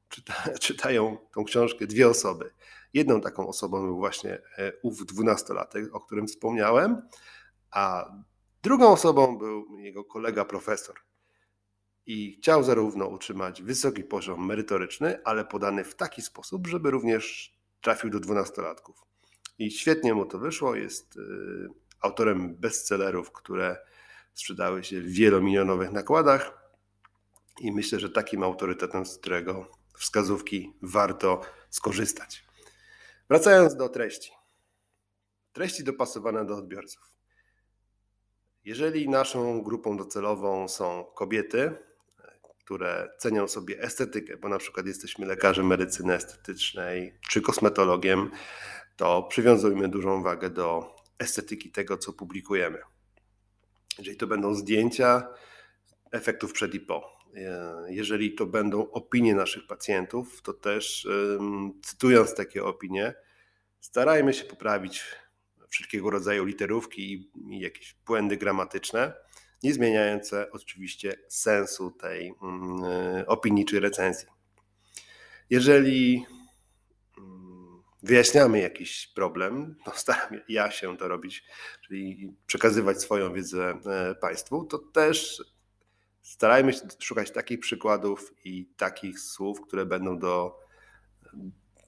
czyta, 0.09 0.33
czytają 0.65 1.17
tą 1.33 1.43
książkę 1.43 1.87
dwie 1.87 2.07
osoby. 2.07 2.51
Jedną 2.95 3.21
taką 3.21 3.47
osobą 3.47 3.81
był 3.81 3.97
właśnie 3.97 4.41
e, 4.57 4.73
ów 4.83 5.05
dwunastolatek, 5.05 5.95
o 5.95 5.99
którym 5.99 6.27
wspomniałem, 6.27 7.01
a 7.71 8.11
drugą 8.63 8.91
osobą 8.91 9.37
był 9.37 9.79
jego 9.79 10.03
kolega 10.03 10.45
profesor 10.45 10.95
i 12.05 12.37
chciał 12.37 12.63
zarówno 12.63 13.07
utrzymać 13.07 13.61
wysoki 13.61 14.03
poziom 14.03 14.45
merytoryczny, 14.45 15.23
ale 15.23 15.45
podany 15.45 15.83
w 15.83 15.95
taki 15.95 16.21
sposób, 16.21 16.67
żeby 16.67 16.91
również 16.91 17.53
trafił 17.81 18.09
do 18.09 18.19
dwunastolatków. 18.19 19.05
I 19.59 19.71
świetnie 19.71 20.13
mu 20.13 20.25
to 20.25 20.39
wyszło. 20.39 20.75
Jest 20.75 21.17
y, 21.17 21.19
autorem 22.01 22.55
bestsellerów, 22.55 23.31
które 23.31 23.77
sprzedały 24.33 24.83
się 24.83 25.01
w 25.01 25.07
wielomilionowych 25.07 25.91
nakładach. 25.91 26.57
I 27.59 27.71
myślę, 27.71 27.99
że 27.99 28.09
takim 28.09 28.43
autorytetem, 28.43 29.05
z 29.05 29.17
którego 29.17 29.71
wskazówki 29.97 30.73
warto 30.81 31.41
skorzystać. 31.69 32.44
Wracając 33.29 33.75
do 33.75 33.89
treści. 33.89 34.31
Treści 35.53 35.83
dopasowane 35.83 36.45
do 36.45 36.57
odbiorców. 36.57 37.15
Jeżeli 38.65 39.09
naszą 39.09 39.61
grupą 39.61 39.97
docelową 39.97 40.67
są 40.67 41.03
kobiety, 41.15 41.75
które 42.65 43.09
cenią 43.17 43.47
sobie 43.47 43.81
estetykę, 43.81 44.37
bo 44.37 44.49
na 44.49 44.57
przykład 44.57 44.85
jesteśmy 44.85 45.25
lekarzem 45.25 45.67
medycyny 45.67 46.13
estetycznej 46.13 47.19
czy 47.29 47.41
kosmetologiem, 47.41 48.31
to 48.95 49.23
przywiązujmy 49.23 49.89
dużą 49.89 50.23
wagę 50.23 50.49
do 50.49 50.95
estetyki 51.19 51.71
tego, 51.71 51.97
co 51.97 52.13
publikujemy. 52.13 52.81
Jeżeli 53.97 54.17
to 54.17 54.27
będą 54.27 54.55
zdjęcia 54.55 55.27
efektów 56.11 56.53
przed 56.53 56.73
i 56.75 56.79
po, 56.79 57.14
jeżeli 57.87 58.35
to 58.35 58.45
będą 58.45 58.91
opinie 58.91 59.35
naszych 59.35 59.67
pacjentów, 59.67 60.41
to 60.41 60.53
też 60.53 61.07
cytując 61.83 62.35
takie 62.35 62.63
opinie, 62.63 63.13
starajmy 63.79 64.33
się 64.33 64.43
poprawić 64.43 65.03
wszelkiego 65.69 66.09
rodzaju 66.09 66.45
literówki 66.45 67.31
i 67.49 67.59
jakieś 67.59 67.95
błędy 68.05 68.37
gramatyczne 68.37 69.13
nie 69.65 69.73
zmieniające 69.73 70.51
oczywiście 70.51 71.15
sensu 71.27 71.91
tej 71.91 72.33
mm, 72.41 72.83
opinii 73.27 73.65
czy 73.65 73.79
recenzji. 73.79 74.27
Jeżeli 75.49 76.25
mm, 77.17 77.83
wyjaśniamy 78.03 78.59
jakiś 78.59 79.07
problem, 79.07 79.75
no 79.87 79.93
staram 80.03 80.41
ja 80.49 80.71
się 80.71 80.97
to 80.97 81.07
robić, 81.07 81.43
czyli 81.87 82.33
przekazywać 82.47 83.01
swoją 83.01 83.33
wiedzę 83.33 83.79
e, 83.85 84.15
Państwu, 84.15 84.65
to 84.65 84.77
też 84.77 85.43
starajmy 86.25 86.73
się 86.73 86.79
szukać 86.99 87.31
takich 87.31 87.59
przykładów 87.59 88.33
i 88.45 88.65
takich 88.77 89.19
słów, 89.19 89.61
które 89.61 89.85
będą 89.85 90.19
do, 90.19 90.59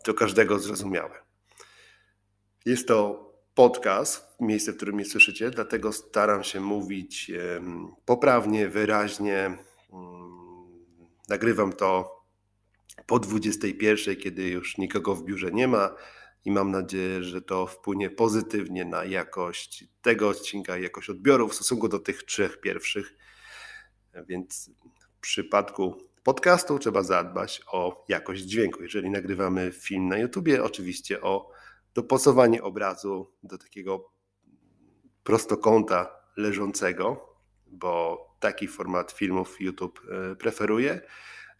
do 0.05 0.13
każdego 0.13 0.59
zrozumiałe. 0.59 1.15
Jest 2.65 2.87
to 2.87 3.27
podcast, 3.53 4.27
miejsce, 4.39 4.73
w 4.73 4.75
którym 4.75 4.95
mnie 4.95 5.05
słyszycie, 5.05 5.49
dlatego 5.49 5.93
staram 5.93 6.43
się 6.43 6.59
mówić 6.59 7.31
poprawnie, 8.05 8.67
wyraźnie. 8.67 9.57
Mm, 9.93 10.85
nagrywam 11.29 11.73
to 11.73 12.17
po 13.05 13.19
21, 13.19 14.15
kiedy 14.15 14.49
już 14.49 14.77
nikogo 14.77 15.15
w 15.15 15.23
biurze 15.23 15.51
nie 15.51 15.67
ma 15.67 15.95
i 16.45 16.51
mam 16.51 16.71
nadzieję, 16.71 17.23
że 17.23 17.41
to 17.41 17.67
wpłynie 17.67 18.09
pozytywnie 18.09 18.85
na 18.85 19.05
jakość 19.05 19.85
tego 20.01 20.29
odcinka, 20.29 20.77
jakość 20.77 21.09
odbioru 21.09 21.47
w 21.47 21.55
stosunku 21.55 21.87
do 21.87 21.99
tych 21.99 22.23
trzech 22.23 22.61
pierwszych. 22.61 23.26
Więc 24.25 24.71
w 25.17 25.19
przypadku 25.19 25.97
podcastu 26.23 26.79
trzeba 26.79 27.03
zadbać 27.03 27.61
o 27.71 28.05
jakość 28.07 28.41
dźwięku. 28.43 28.83
Jeżeli 28.83 29.09
nagrywamy 29.09 29.71
film 29.71 30.07
na 30.07 30.17
YouTubie, 30.17 30.63
oczywiście 30.63 31.21
o 31.21 31.51
dopasowanie 31.93 32.63
obrazu 32.63 33.31
do 33.43 33.57
takiego 33.57 34.11
prostokąta 35.23 36.11
leżącego, 36.37 37.35
bo 37.67 38.17
taki 38.39 38.67
format 38.67 39.11
filmów 39.11 39.61
YouTube 39.61 40.01
e, 40.31 40.35
preferuje. 40.35 41.01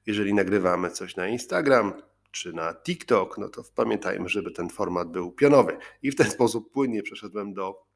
Jeżeli 0.06 0.34
nagrywamy 0.34 0.92
coś 0.92 1.16
na 1.16 1.28
Instagram 1.28 1.94
czy 2.32 2.54
na 2.54 2.74
TikTok, 2.74 3.38
no 3.38 3.50
to 3.50 3.64
pamiętajmy, 3.76 4.30
żeby 4.30 4.52
ten 4.52 4.70
format 4.70 5.12
był 5.12 5.32
pionowy. 5.32 5.78
I 6.04 6.12
w 6.12 6.16
ten 6.16 6.32
sposób 6.32 6.72
płynnie 6.72 7.04
przeszedłem 7.04 7.54
do 7.54 7.87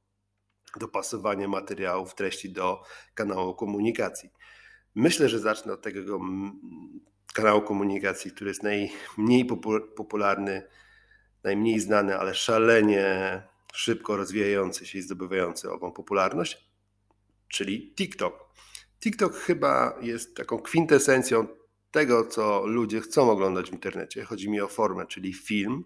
dopasowania 0.79 1.47
materiałów, 1.47 2.15
treści 2.15 2.49
do 2.49 2.83
kanału 3.13 3.55
komunikacji. 3.55 4.29
Myślę, 4.95 5.29
że 5.29 5.39
zacznę 5.39 5.73
od 5.73 5.81
tego 5.81 6.19
kanału 7.33 7.61
komunikacji, 7.61 8.31
który 8.31 8.49
jest 8.49 8.63
najmniej 8.63 9.45
popularny 9.95 10.63
najmniej 11.43 11.79
znany, 11.79 12.17
ale 12.17 12.35
szalenie 12.35 13.43
szybko 13.73 14.17
rozwijający 14.17 14.85
się 14.85 14.99
i 14.99 15.01
zdobywający 15.01 15.71
ową 15.71 15.91
popularność, 15.91 16.71
czyli 17.47 17.93
TikTok. 17.95 18.51
TikTok 18.99 19.35
chyba 19.35 19.97
jest 20.01 20.35
taką 20.35 20.59
kwintesencją 20.59 21.47
tego, 21.91 22.25
co 22.25 22.65
ludzie 22.65 23.01
chcą 23.01 23.31
oglądać 23.31 23.69
w 23.69 23.73
internecie. 23.73 24.23
Chodzi 24.25 24.49
mi 24.49 24.61
o 24.61 24.67
formę, 24.67 25.05
czyli 25.05 25.33
film. 25.33 25.83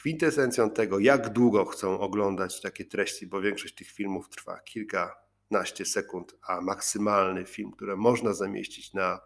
Kwintesencją 0.00 0.70
tego, 0.70 0.98
jak 0.98 1.32
długo 1.32 1.64
chcą 1.64 2.00
oglądać 2.00 2.60
takie 2.60 2.84
treści, 2.84 3.26
bo 3.26 3.40
większość 3.40 3.74
tych 3.74 3.90
filmów 3.90 4.28
trwa 4.28 4.60
kilkanaście 4.60 5.84
sekund, 5.84 6.34
a 6.42 6.60
maksymalny 6.60 7.44
film, 7.44 7.72
który 7.72 7.96
można 7.96 8.34
zamieścić 8.34 8.94
na 8.94 9.20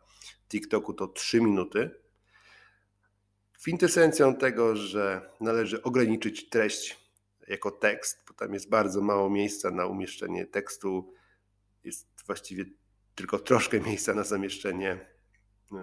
TikToku, 0.48 0.94
to 0.94 1.08
3 1.08 1.40
minuty. 1.40 1.90
Kwintesencją 3.52 4.36
tego, 4.36 4.76
że 4.76 5.30
należy 5.40 5.82
ograniczyć 5.82 6.48
treść 6.48 6.98
jako 7.48 7.70
tekst, 7.70 8.24
bo 8.28 8.34
tam 8.34 8.54
jest 8.54 8.68
bardzo 8.68 9.00
mało 9.00 9.30
miejsca 9.30 9.70
na 9.70 9.86
umieszczenie 9.86 10.46
tekstu, 10.46 11.14
jest 11.84 12.08
właściwie 12.26 12.64
tylko 13.14 13.38
troszkę 13.38 13.80
miejsca 13.80 14.14
na 14.14 14.24
zamieszczenie 14.24 15.06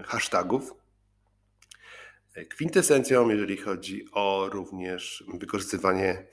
hashtagów. 0.06 0.74
Kwintesencją, 2.46 3.30
jeżeli 3.30 3.58
chodzi 3.58 4.06
o 4.12 4.50
również 4.52 5.24
wykorzystywanie 5.40 6.28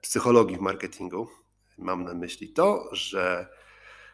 psychologii 0.00 0.56
w 0.56 0.60
marketingu, 0.60 1.28
mam 1.78 2.04
na 2.04 2.14
myśli 2.14 2.52
to, 2.52 2.88
że 2.92 3.46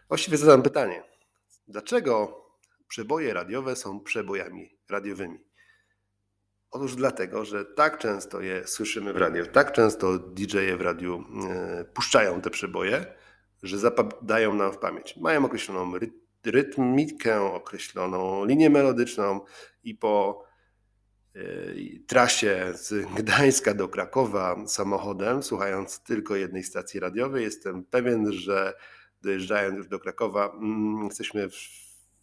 właściwie 0.08 0.36
zadam 0.36 0.62
pytanie, 0.62 1.02
dlaczego 1.68 2.44
przeboje 2.88 3.34
radiowe 3.34 3.76
są 3.76 4.00
przebojami 4.00 4.78
radiowymi? 4.90 5.38
Otóż 6.70 6.94
dlatego, 6.94 7.44
że 7.44 7.64
tak 7.64 7.98
często 7.98 8.40
je 8.40 8.66
słyszymy 8.66 9.12
w 9.12 9.16
radiu, 9.16 9.46
tak 9.46 9.72
często 9.72 10.18
DJ-e 10.18 10.76
w 10.76 10.80
radiu 10.80 11.24
e, 11.50 11.84
puszczają 11.84 12.40
te 12.40 12.50
przeboje, 12.50 13.06
że 13.62 13.78
zapadają 13.78 14.54
nam 14.54 14.72
w 14.72 14.78
pamięć. 14.78 15.16
Mają 15.16 15.44
określoną 15.44 15.92
rytmikę, 16.44 17.42
określoną 17.42 18.44
linię 18.44 18.70
melodyczną 18.70 19.40
i 19.84 19.94
po 19.94 20.44
e, 20.50 20.53
trasie 22.06 22.72
z 22.74 23.06
Gdańska 23.14 23.74
do 23.74 23.88
Krakowa 23.88 24.66
samochodem, 24.66 25.42
słuchając 25.42 26.00
tylko 26.00 26.36
jednej 26.36 26.62
stacji 26.62 27.00
radiowej, 27.00 27.44
jestem 27.44 27.84
pewien, 27.84 28.32
że 28.32 28.74
dojeżdżając 29.22 29.76
już 29.76 29.88
do 29.88 29.98
Krakowa, 29.98 30.52
mm, 30.52 31.04
jesteśmy 31.04 31.48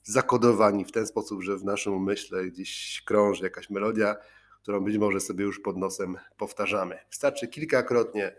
zakodowani 0.03 0.85
w 0.85 0.91
ten 0.91 1.07
sposób, 1.07 1.41
że 1.43 1.57
w 1.57 1.63
naszym 1.63 1.93
umyśle 1.93 2.45
gdzieś 2.45 3.01
krąży 3.05 3.43
jakaś 3.43 3.69
melodia, 3.69 4.15
którą 4.61 4.79
być 4.79 4.97
może 4.97 5.19
sobie 5.19 5.45
już 5.45 5.59
pod 5.59 5.77
nosem 5.77 6.17
powtarzamy. 6.37 6.99
Wystarczy 7.09 7.47
kilkakrotnie 7.47 8.35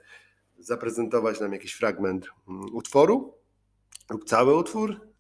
zaprezentować 0.59 1.41
nam 1.41 1.52
jakiś 1.52 1.73
fragment 1.73 2.26
mm, 2.49 2.75
utworu 2.75 3.35
lub 4.11 4.25
cały 4.25 4.57
utwór 4.57 5.12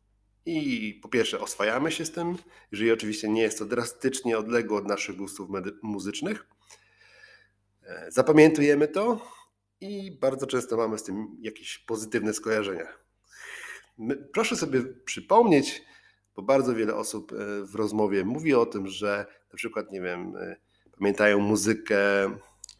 i 0.46 0.94
po 1.02 1.08
pierwsze 1.08 1.40
oswajamy 1.40 1.92
się 1.92 2.04
z 2.04 2.12
tym, 2.12 2.36
jeżeli 2.72 2.92
oczywiście 2.92 3.28
nie 3.28 3.42
jest 3.42 3.58
to 3.58 3.64
drastycznie 3.64 4.38
odległe 4.38 4.78
od 4.78 4.86
naszych 4.86 5.16
gustów 5.16 5.50
muzycznych. 5.82 6.46
E, 7.82 8.06
zapamiętujemy 8.10 8.88
to 8.88 9.20
i 9.80 10.18
bardzo 10.20 10.46
często 10.46 10.76
mamy 10.76 10.98
z 10.98 11.02
tym 11.02 11.36
jakieś 11.40 11.78
pozytywne 11.78 12.34
skojarzenia. 12.34 12.86
Proszę 14.32 14.56
sobie 14.56 14.82
przypomnieć, 15.04 15.82
bo 16.36 16.42
bardzo 16.42 16.74
wiele 16.74 16.94
osób 16.94 17.32
e, 17.32 17.36
w 17.64 17.74
rozmowie 17.74 18.24
mówi 18.24 18.54
o 18.54 18.66
tym, 18.66 18.86
że 18.86 19.26
na 19.52 19.56
przykład, 19.56 19.92
nie 19.92 20.00
wiem, 20.00 20.36
e, 20.36 20.56
pamiętają 20.98 21.38
muzykę, 21.38 21.96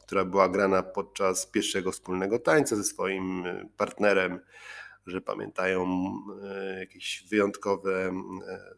która 0.06 0.24
była 0.24 0.48
grana 0.48 0.82
podczas 0.82 1.46
pierwszego 1.46 1.92
wspólnego 1.92 2.38
tańca 2.38 2.76
ze 2.76 2.84
swoim 2.84 3.44
partnerem, 3.76 4.40
że 5.06 5.20
pamiętają 5.20 6.12
jakieś 6.80 7.24
wyjątkowe 7.30 8.12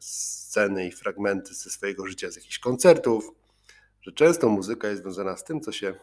sceny 0.00 0.86
i 0.86 0.92
fragmenty 0.92 1.54
ze 1.54 1.70
swojego 1.70 2.06
życia, 2.06 2.30
z 2.30 2.36
jakichś 2.36 2.58
koncertów, 2.58 3.30
że 4.02 4.12
często 4.12 4.48
muzyka 4.48 4.88
jest 4.88 5.02
związana 5.02 5.36
z 5.36 5.44
tym, 5.44 5.60
co 5.60 5.72
się 5.72 5.94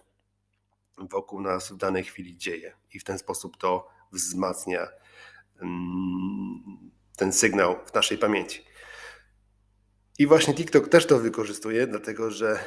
wokół 0.98 1.42
nas 1.42 1.72
w 1.72 1.78
danej 1.78 2.04
chwili 2.04 2.38
dzieje 2.38 2.74
i 2.94 3.00
w 3.00 3.04
ten 3.04 3.18
sposób 3.18 3.58
to 3.58 3.88
wzmacnia 4.12 4.88
mm, 5.62 6.92
ten 7.18 7.34
sygnał 7.34 7.76
w 7.86 7.94
naszej 7.94 8.18
pamięci. 8.18 8.64
I 10.20 10.28
właśnie 10.28 10.54
TikTok 10.54 10.88
też 10.88 11.06
to 11.06 11.20
wykorzystuje, 11.20 11.88
dlatego 11.88 12.32
że 12.32 12.60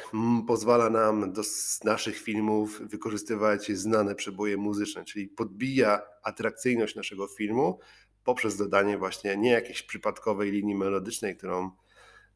pozwala 0.47 0.89
nam 0.89 1.33
do 1.33 1.41
naszych 1.83 2.17
filmów 2.17 2.81
wykorzystywać 2.81 3.71
znane 3.71 4.15
przeboje 4.15 4.57
muzyczne, 4.57 5.05
czyli 5.05 5.27
podbija 5.27 6.01
atrakcyjność 6.23 6.95
naszego 6.95 7.27
filmu 7.27 7.79
poprzez 8.25 8.57
dodanie 8.57 8.97
właśnie 8.97 9.37
nie 9.37 9.51
jakiejś 9.51 9.83
przypadkowej 9.83 10.51
linii 10.51 10.75
melodycznej, 10.75 11.37
którą 11.37 11.71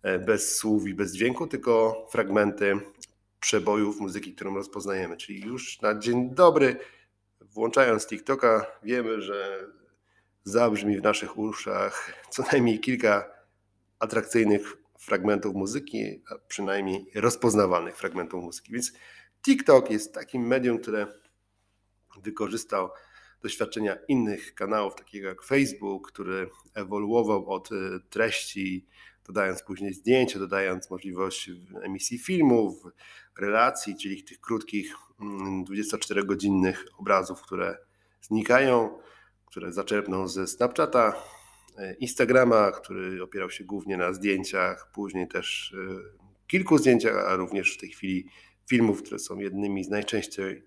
e, 0.03 0.19
bez 0.19 0.55
słów 0.55 0.87
i 0.87 0.93
bez 0.93 1.13
dźwięku, 1.13 1.47
tylko 1.47 2.05
fragmenty 2.11 2.79
przebojów 3.39 3.99
muzyki, 3.99 4.35
którą 4.35 4.55
rozpoznajemy. 4.55 5.17
Czyli 5.17 5.41
już 5.41 5.81
na 5.81 5.99
dzień 5.99 6.35
dobry, 6.35 6.77
włączając 7.41 8.07
TikToka, 8.07 8.65
wiemy, 8.83 9.21
że 9.21 9.67
zabrzmi 10.43 10.97
w 10.97 11.03
naszych 11.03 11.37
uszach 11.37 12.13
co 12.29 12.43
najmniej 12.51 12.79
kilka 12.79 13.31
atrakcyjnych 13.99 14.78
fragmentów 15.09 15.55
muzyki, 15.55 16.23
a 16.31 16.35
przynajmniej 16.47 17.11
rozpoznawalnych 17.15 17.97
fragmentów 17.97 18.43
muzyki. 18.43 18.73
Więc 18.73 18.93
TikTok 19.41 19.91
jest 19.91 20.13
takim 20.13 20.47
medium, 20.47 20.79
które 20.79 21.07
wykorzystał 22.21 22.89
doświadczenia 23.41 23.97
innych 24.07 24.55
kanałów, 24.55 24.95
takiego 24.95 25.27
jak 25.27 25.43
Facebook, 25.43 26.11
który 26.11 26.49
ewoluował 26.73 27.49
od 27.49 27.71
e, 27.71 27.75
treści, 28.09 28.87
dodając 29.27 29.63
później 29.63 29.93
zdjęcia, 29.93 30.39
dodając 30.39 30.89
możliwość 30.89 31.51
emisji 31.83 32.19
filmów, 32.19 32.83
relacji, 33.39 33.95
czyli 33.97 34.23
tych 34.23 34.39
krótkich 34.39 34.95
24-godzinnych 35.69 36.77
mm, 36.79 36.93
obrazów, 36.97 37.41
które 37.41 37.77
znikają 38.21 38.99
które 39.49 39.73
zaczerpnął 39.73 40.27
ze 40.27 40.47
Snapchata, 40.47 41.13
Instagrama, 41.99 42.71
który 42.71 43.23
opierał 43.23 43.49
się 43.49 43.63
głównie 43.63 43.97
na 43.97 44.13
zdjęciach, 44.13 44.91
później 44.91 45.27
też 45.27 45.75
e, 45.89 46.19
kilku 46.47 46.77
zdjęciach, 46.77 47.15
a 47.15 47.35
również 47.35 47.75
w 47.75 47.79
tej 47.79 47.89
chwili 47.89 48.29
filmów, 48.69 49.03
które 49.03 49.19
są 49.19 49.39
jednymi 49.39 49.83
z 49.83 49.89
najczęściej 49.89 50.63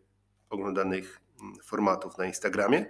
oglądanych 0.50 1.20
mm, 1.42 1.54
formatów 1.64 2.18
na 2.18 2.26
Instagramie. 2.26 2.86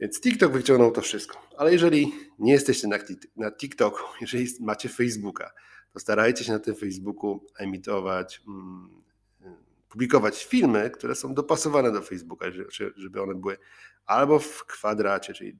Więc 0.00 0.20
TikTok 0.20 0.52
wyciągnął 0.52 0.90
to 0.90 1.00
wszystko. 1.00 1.48
Ale 1.56 1.72
jeżeli 1.72 2.12
nie 2.38 2.52
jesteście 2.52 2.88
na, 3.36 3.50
TikToku, 3.50 4.02
jeżeli 4.20 4.46
macie 4.60 4.88
Facebooka, 4.88 5.52
to 5.92 6.00
starajcie 6.00 6.44
się 6.44 6.52
na 6.52 6.58
tym 6.58 6.74
Facebooku 6.74 7.46
emitować, 7.58 8.42
mm, 8.48 9.02
publikować 9.88 10.44
filmy, 10.44 10.90
które 10.90 11.14
są 11.14 11.34
dopasowane 11.34 11.92
do 11.92 12.02
Facebooka, 12.02 12.46
żeby 12.96 13.22
one 13.22 13.34
były 13.34 13.56
albo 14.06 14.38
w 14.38 14.64
kwadracie, 14.64 15.34
czyli 15.34 15.58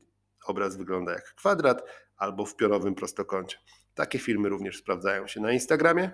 obraz 0.50 0.76
wygląda 0.76 1.12
jak 1.12 1.34
kwadrat, 1.34 1.82
albo 2.16 2.46
w 2.46 2.56
pionowym 2.56 2.94
prostokącie. 2.94 3.58
Takie 3.94 4.18
filmy 4.18 4.48
również 4.48 4.78
sprawdzają 4.78 5.26
się 5.26 5.40
na 5.40 5.52
Instagramie. 5.52 6.10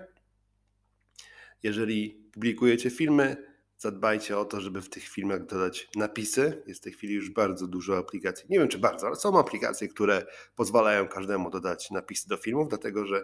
Jeżeli 1.63 2.29
publikujecie 2.33 2.89
filmy, 2.89 3.37
zadbajcie 3.77 4.37
o 4.37 4.45
to, 4.45 4.61
żeby 4.61 4.81
w 4.81 4.89
tych 4.89 5.03
filmach 5.03 5.45
dodać 5.45 5.89
napisy. 5.95 6.63
Jest 6.67 6.81
w 6.81 6.83
tej 6.83 6.93
chwili 6.93 7.13
już 7.13 7.29
bardzo 7.29 7.67
dużo 7.67 7.97
aplikacji. 7.97 8.45
Nie 8.49 8.59
wiem 8.59 8.67
czy 8.67 8.79
bardzo, 8.79 9.07
ale 9.07 9.15
są 9.15 9.39
aplikacje, 9.39 9.87
które 9.87 10.25
pozwalają 10.55 11.07
każdemu 11.07 11.49
dodać 11.49 11.91
napisy 11.91 12.29
do 12.29 12.37
filmów, 12.37 12.69
dlatego 12.69 13.05
że 13.05 13.23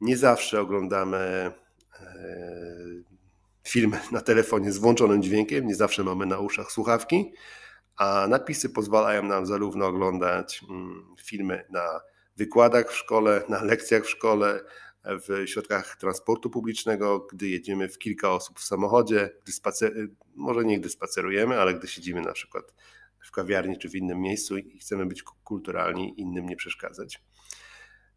nie 0.00 0.16
zawsze 0.16 0.60
oglądamy 0.60 1.16
e, 1.16 1.52
film 3.64 3.96
na 4.12 4.20
telefonie 4.20 4.72
z 4.72 4.78
włączonym 4.78 5.22
dźwiękiem, 5.22 5.66
nie 5.66 5.74
zawsze 5.74 6.04
mamy 6.04 6.26
na 6.26 6.38
uszach 6.38 6.72
słuchawki 6.72 7.32
a 7.96 8.26
napisy 8.28 8.70
pozwalają 8.70 9.22
nam 9.22 9.46
zarówno 9.46 9.86
oglądać 9.86 10.60
mm, 10.70 11.14
filmy 11.20 11.64
na 11.70 12.00
wykładach 12.36 12.92
w 12.92 12.96
szkole, 12.96 13.42
na 13.48 13.62
lekcjach 13.62 14.04
w 14.04 14.10
szkole, 14.10 14.60
w 15.04 15.48
środkach 15.48 15.96
transportu 15.96 16.50
publicznego, 16.50 17.26
gdy 17.32 17.48
jedziemy 17.48 17.88
w 17.88 17.98
kilka 17.98 18.30
osób 18.30 18.60
w 18.60 18.64
samochodzie, 18.64 19.30
gdy 19.42 19.52
spacer, 19.52 19.92
może 20.34 20.64
nie 20.64 20.80
gdy 20.80 20.88
spacerujemy, 20.88 21.60
ale 21.60 21.74
gdy 21.74 21.88
siedzimy 21.88 22.20
na 22.20 22.32
przykład 22.32 22.74
w 23.26 23.30
kawiarni 23.30 23.78
czy 23.78 23.88
w 23.88 23.94
innym 23.94 24.20
miejscu 24.20 24.56
i 24.58 24.78
chcemy 24.78 25.06
być 25.06 25.22
kulturalni, 25.22 26.20
innym 26.20 26.46
nie 26.46 26.56
przeszkadzać. 26.56 27.22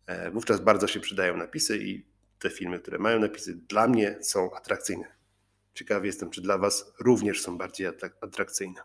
E, 0.06 0.32
wówczas 0.32 0.60
bardzo 0.60 0.88
się 0.88 1.00
przydają 1.00 1.38
napisy 1.38 1.78
i 1.78 2.06
te 2.39 2.50
filmy, 2.50 2.80
które 2.80 3.00
mają 3.00 3.20
napisy, 3.20 3.56
dla 3.56 3.88
mnie 3.88 4.18
są 4.22 4.54
atrakcyjne. 4.54 5.15
Ciekawy 5.74 6.08
jestem, 6.08 6.30
czy 6.30 6.42
dla 6.42 6.58
Was 6.58 6.94
również 7.00 7.42
są 7.42 7.58
bardziej 7.58 7.88
atrakcyjne. 8.22 8.82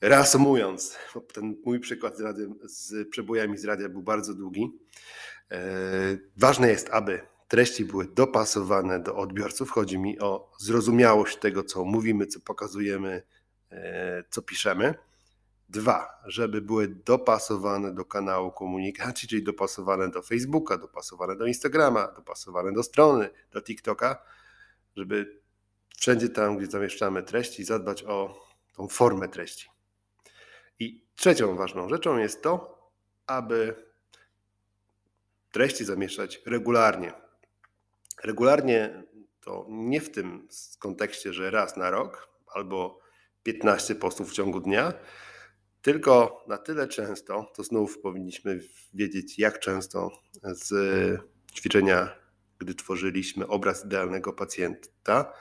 Reasumując, 0.00 0.96
ten 1.32 1.56
mój 1.64 1.80
przykład 1.80 2.16
z, 2.16 2.50
z 2.64 3.08
przebojami 3.08 3.58
z 3.58 3.64
radia 3.64 3.88
był 3.88 4.02
bardzo 4.02 4.34
długi. 4.34 4.78
E, 5.50 5.60
ważne 6.36 6.68
jest, 6.68 6.90
aby 6.90 7.20
treści 7.48 7.84
były 7.84 8.06
dopasowane 8.06 9.00
do 9.00 9.16
odbiorców. 9.16 9.70
Chodzi 9.70 9.98
mi 9.98 10.18
o 10.18 10.52
zrozumiałość 10.58 11.36
tego, 11.36 11.62
co 11.64 11.84
mówimy, 11.84 12.26
co 12.26 12.40
pokazujemy, 12.40 13.22
e, 13.70 14.24
co 14.30 14.42
piszemy. 14.42 14.94
Dwa, 15.68 16.22
żeby 16.26 16.60
były 16.60 16.88
dopasowane 16.88 17.94
do 17.94 18.04
kanału 18.04 18.52
komunikacji, 18.52 19.28
czyli 19.28 19.42
dopasowane 19.42 20.08
do 20.08 20.22
Facebooka, 20.22 20.78
dopasowane 20.78 21.36
do 21.36 21.46
Instagrama, 21.46 22.12
dopasowane 22.16 22.72
do 22.72 22.82
strony, 22.82 23.30
do 23.52 23.62
TikToka, 23.62 24.22
żeby 24.96 25.40
wszędzie 25.96 26.28
tam, 26.28 26.56
gdzie 26.56 26.66
zamieszczamy 26.66 27.22
treści, 27.22 27.64
zadbać 27.64 28.04
o 28.04 28.46
tą 28.76 28.88
formę 28.88 29.28
treści. 29.28 29.73
I 30.78 31.06
trzecią 31.14 31.56
ważną 31.56 31.88
rzeczą 31.88 32.18
jest 32.18 32.42
to, 32.42 32.74
aby 33.26 33.74
treści 35.52 35.84
zamieszczać 35.84 36.42
regularnie. 36.46 37.12
Regularnie 38.24 39.02
to 39.40 39.66
nie 39.68 40.00
w 40.00 40.10
tym 40.10 40.48
kontekście, 40.78 41.32
że 41.32 41.50
raz 41.50 41.76
na 41.76 41.90
rok 41.90 42.28
albo 42.54 42.98
15 43.42 43.94
postów 43.94 44.30
w 44.30 44.34
ciągu 44.34 44.60
dnia, 44.60 44.92
tylko 45.82 46.44
na 46.48 46.58
tyle 46.58 46.88
często, 46.88 47.52
to 47.54 47.64
znów 47.64 47.98
powinniśmy 47.98 48.60
wiedzieć, 48.94 49.38
jak 49.38 49.60
często 49.60 50.10
z 50.42 50.70
ćwiczenia, 51.54 52.16
gdy 52.58 52.74
tworzyliśmy 52.74 53.46
obraz 53.46 53.84
idealnego 53.84 54.32
pacjenta 54.32 55.32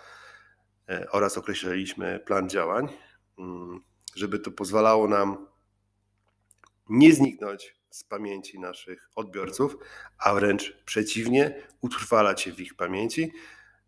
e, 0.89 1.11
oraz 1.11 1.37
określiliśmy 1.37 2.19
plan 2.19 2.49
działań, 2.49 2.87
mm, 3.39 3.79
żeby 4.15 4.39
to 4.39 4.51
pozwalało 4.51 5.07
nam 5.07 5.47
nie 6.89 7.13
zniknąć 7.13 7.75
z 7.89 8.03
pamięci 8.03 8.59
naszych 8.59 9.09
odbiorców, 9.15 9.77
a 10.17 10.33
wręcz 10.33 10.77
przeciwnie, 10.85 11.63
utrwalać 11.81 12.41
się 12.41 12.51
w 12.51 12.59
ich 12.59 12.75
pamięci, 12.75 13.31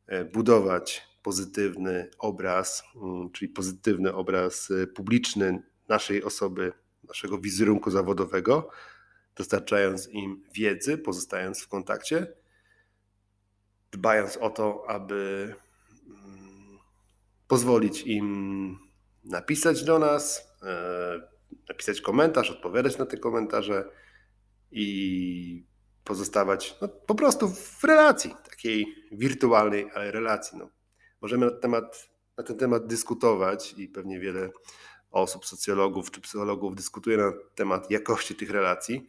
e, 0.08 0.26
budować 0.26 1.08
pozytywny 1.24 2.10
obraz, 2.20 2.84
mm, 2.96 3.32
czyli 3.32 3.50
pozytywny 3.50 4.14
obraz 4.14 4.72
e, 4.72 4.88
publiczny 4.88 5.64
naszej 5.88 6.24
osoby, 6.24 6.74
naszego 7.04 7.38
wizerunku 7.38 7.92
zawodowego, 7.92 8.70
dostarczając 9.36 10.08
im 10.08 10.44
wiedzy, 10.54 10.98
pozostając 10.98 11.62
w 11.62 11.68
kontakcie, 11.68 12.28
dbając 13.92 14.38
o 14.38 14.50
to, 14.50 14.86
aby 14.88 15.56
mm, 16.08 16.80
pozwolić 17.48 18.02
im 18.02 18.85
napisać 19.26 19.84
do 19.84 20.00
nas, 20.00 20.52
e, 20.64 21.22
napisać 21.70 22.02
komentarz, 22.02 22.52
odpowiadać 22.52 22.98
na 22.98 23.06
te 23.06 23.18
komentarze 23.18 23.90
i 24.72 25.66
pozostawać 26.04 26.76
no, 26.82 26.88
po 26.88 27.16
prostu 27.16 27.50
w 27.50 27.84
relacji, 27.84 28.36
takiej 28.50 28.96
wirtualnej, 29.12 29.90
ale 29.94 30.12
relacji. 30.12 30.58
No. 30.58 30.70
Możemy 31.22 31.46
na, 31.46 31.52
temat, 31.52 32.10
na 32.38 32.44
ten 32.44 32.58
temat 32.58 32.88
dyskutować 32.88 33.74
i 33.78 33.88
pewnie 33.88 34.20
wiele 34.20 34.50
osób, 35.12 35.46
socjologów 35.46 36.12
czy 36.12 36.22
psychologów 36.22 36.76
dyskutuje 36.76 37.18
na 37.18 37.32
temat 37.56 37.92
jakości 37.92 38.36
tych 38.36 38.50
relacji, 38.50 39.08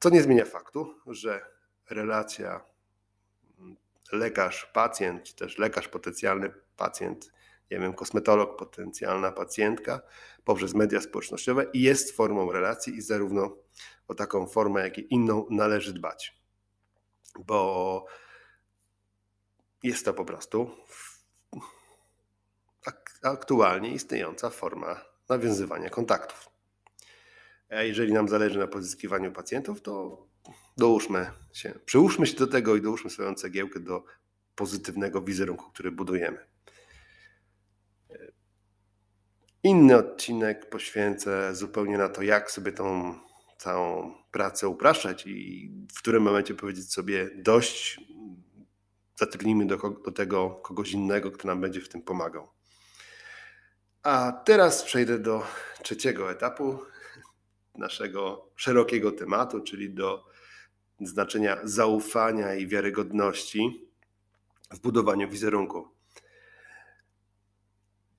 co 0.00 0.10
nie 0.10 0.22
zmienia 0.22 0.44
faktu, 0.44 0.94
że 1.06 1.40
relacja 1.90 2.64
lekarz-pacjent, 4.12 5.22
czy 5.22 5.36
też 5.36 5.58
lekarz 5.58 5.88
potencjalny 5.88 6.52
pacjent 6.76 7.32
nie 7.70 7.78
wiem, 7.78 7.92
kosmetolog, 7.92 8.58
potencjalna 8.58 9.32
pacjentka 9.32 10.00
poprzez 10.44 10.74
media 10.74 11.00
społecznościowe 11.00 11.66
i 11.72 11.82
jest 11.82 12.16
formą 12.16 12.52
relacji 12.52 12.96
i 12.96 13.02
zarówno 13.02 13.56
o 14.08 14.14
taką 14.14 14.46
formę, 14.46 14.80
jak 14.80 14.98
i 14.98 15.14
inną 15.14 15.46
należy 15.50 15.92
dbać. 15.92 16.38
Bo 17.38 18.04
jest 19.82 20.04
to 20.04 20.14
po 20.14 20.24
prostu 20.24 20.70
aktualnie 23.22 23.90
istniejąca 23.90 24.50
forma 24.50 25.04
nawiązywania 25.28 25.90
kontaktów. 25.90 26.48
A 27.70 27.82
jeżeli 27.82 28.12
nam 28.12 28.28
zależy 28.28 28.58
na 28.58 28.66
pozyskiwaniu 28.66 29.32
pacjentów, 29.32 29.82
to 29.82 30.26
dołóżmy 30.76 31.30
się, 31.52 31.74
przyłóżmy 31.84 32.26
się 32.26 32.36
do 32.36 32.46
tego 32.46 32.76
i 32.76 32.82
dołóżmy 32.82 33.10
swoją 33.10 33.34
cegiełkę 33.34 33.80
do 33.80 34.04
pozytywnego 34.54 35.22
wizerunku, 35.22 35.70
który 35.70 35.90
budujemy. 35.90 36.46
Inny 39.62 39.96
odcinek 39.96 40.70
poświęcę 40.70 41.54
zupełnie 41.54 41.98
na 41.98 42.08
to, 42.08 42.22
jak 42.22 42.50
sobie 42.50 42.72
tą 42.72 43.14
całą 43.58 44.14
pracę 44.30 44.68
upraszczać 44.68 45.26
i 45.26 45.70
w 45.94 45.98
którym 45.98 46.22
momencie 46.22 46.54
powiedzieć 46.54 46.92
sobie 46.92 47.30
dość, 47.36 48.00
zatrudnijmy 49.16 49.66
do, 49.66 49.76
do 49.76 50.12
tego 50.12 50.50
kogoś 50.50 50.92
innego, 50.92 51.30
kto 51.30 51.48
nam 51.48 51.60
będzie 51.60 51.80
w 51.80 51.88
tym 51.88 52.02
pomagał. 52.02 52.48
A 54.02 54.42
teraz 54.44 54.82
przejdę 54.82 55.18
do 55.18 55.46
trzeciego 55.82 56.30
etapu 56.30 56.78
naszego 57.74 58.50
szerokiego 58.56 59.12
tematu, 59.12 59.60
czyli 59.60 59.94
do 59.94 60.24
znaczenia 61.00 61.58
zaufania 61.64 62.54
i 62.54 62.66
wiarygodności 62.66 63.90
w 64.70 64.80
budowaniu 64.80 65.28
wizerunku. 65.28 65.97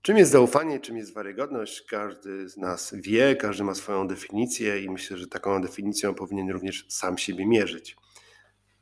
Czym 0.02 0.18
jest 0.18 0.32
zaufanie, 0.32 0.80
czym 0.80 0.98
jest 0.98 1.16
wiarygodność, 1.16 1.82
każdy 1.82 2.50
z 2.50 2.58
nas 2.58 2.94
wie, 2.98 3.36
każdy 3.36 3.64
ma 3.64 3.76
swoją 3.76 4.08
definicję 4.08 4.84
i 4.84 4.90
myślę, 4.90 5.18
że 5.18 5.28
taką 5.28 5.62
definicją 5.62 6.14
powinien 6.14 6.50
również 6.50 6.86
sam 6.90 7.18
siebie 7.18 7.46
mierzyć. 7.46 7.98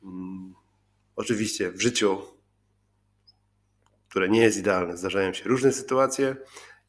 Hmm. 0.00 0.54
Oczywiście 1.16 1.70
w 1.70 1.80
życiu, 1.80 2.18
które 4.08 4.28
nie 4.28 4.40
jest 4.40 4.58
idealne, 4.58 4.96
zdarzają 4.96 5.32
się 5.32 5.48
różne 5.48 5.72
sytuacje. 5.72 6.36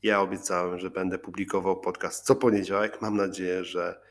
Ja 0.04 0.22
obiecałem, 0.22 0.80
że 0.80 0.90
będę 0.90 1.20
publikował 1.20 1.82
podcast 1.82 2.26
co 2.26 2.36
poniedziałek. 2.36 3.02
Mam 3.02 3.18
nadzieję, 3.18 3.64
że 3.64 4.02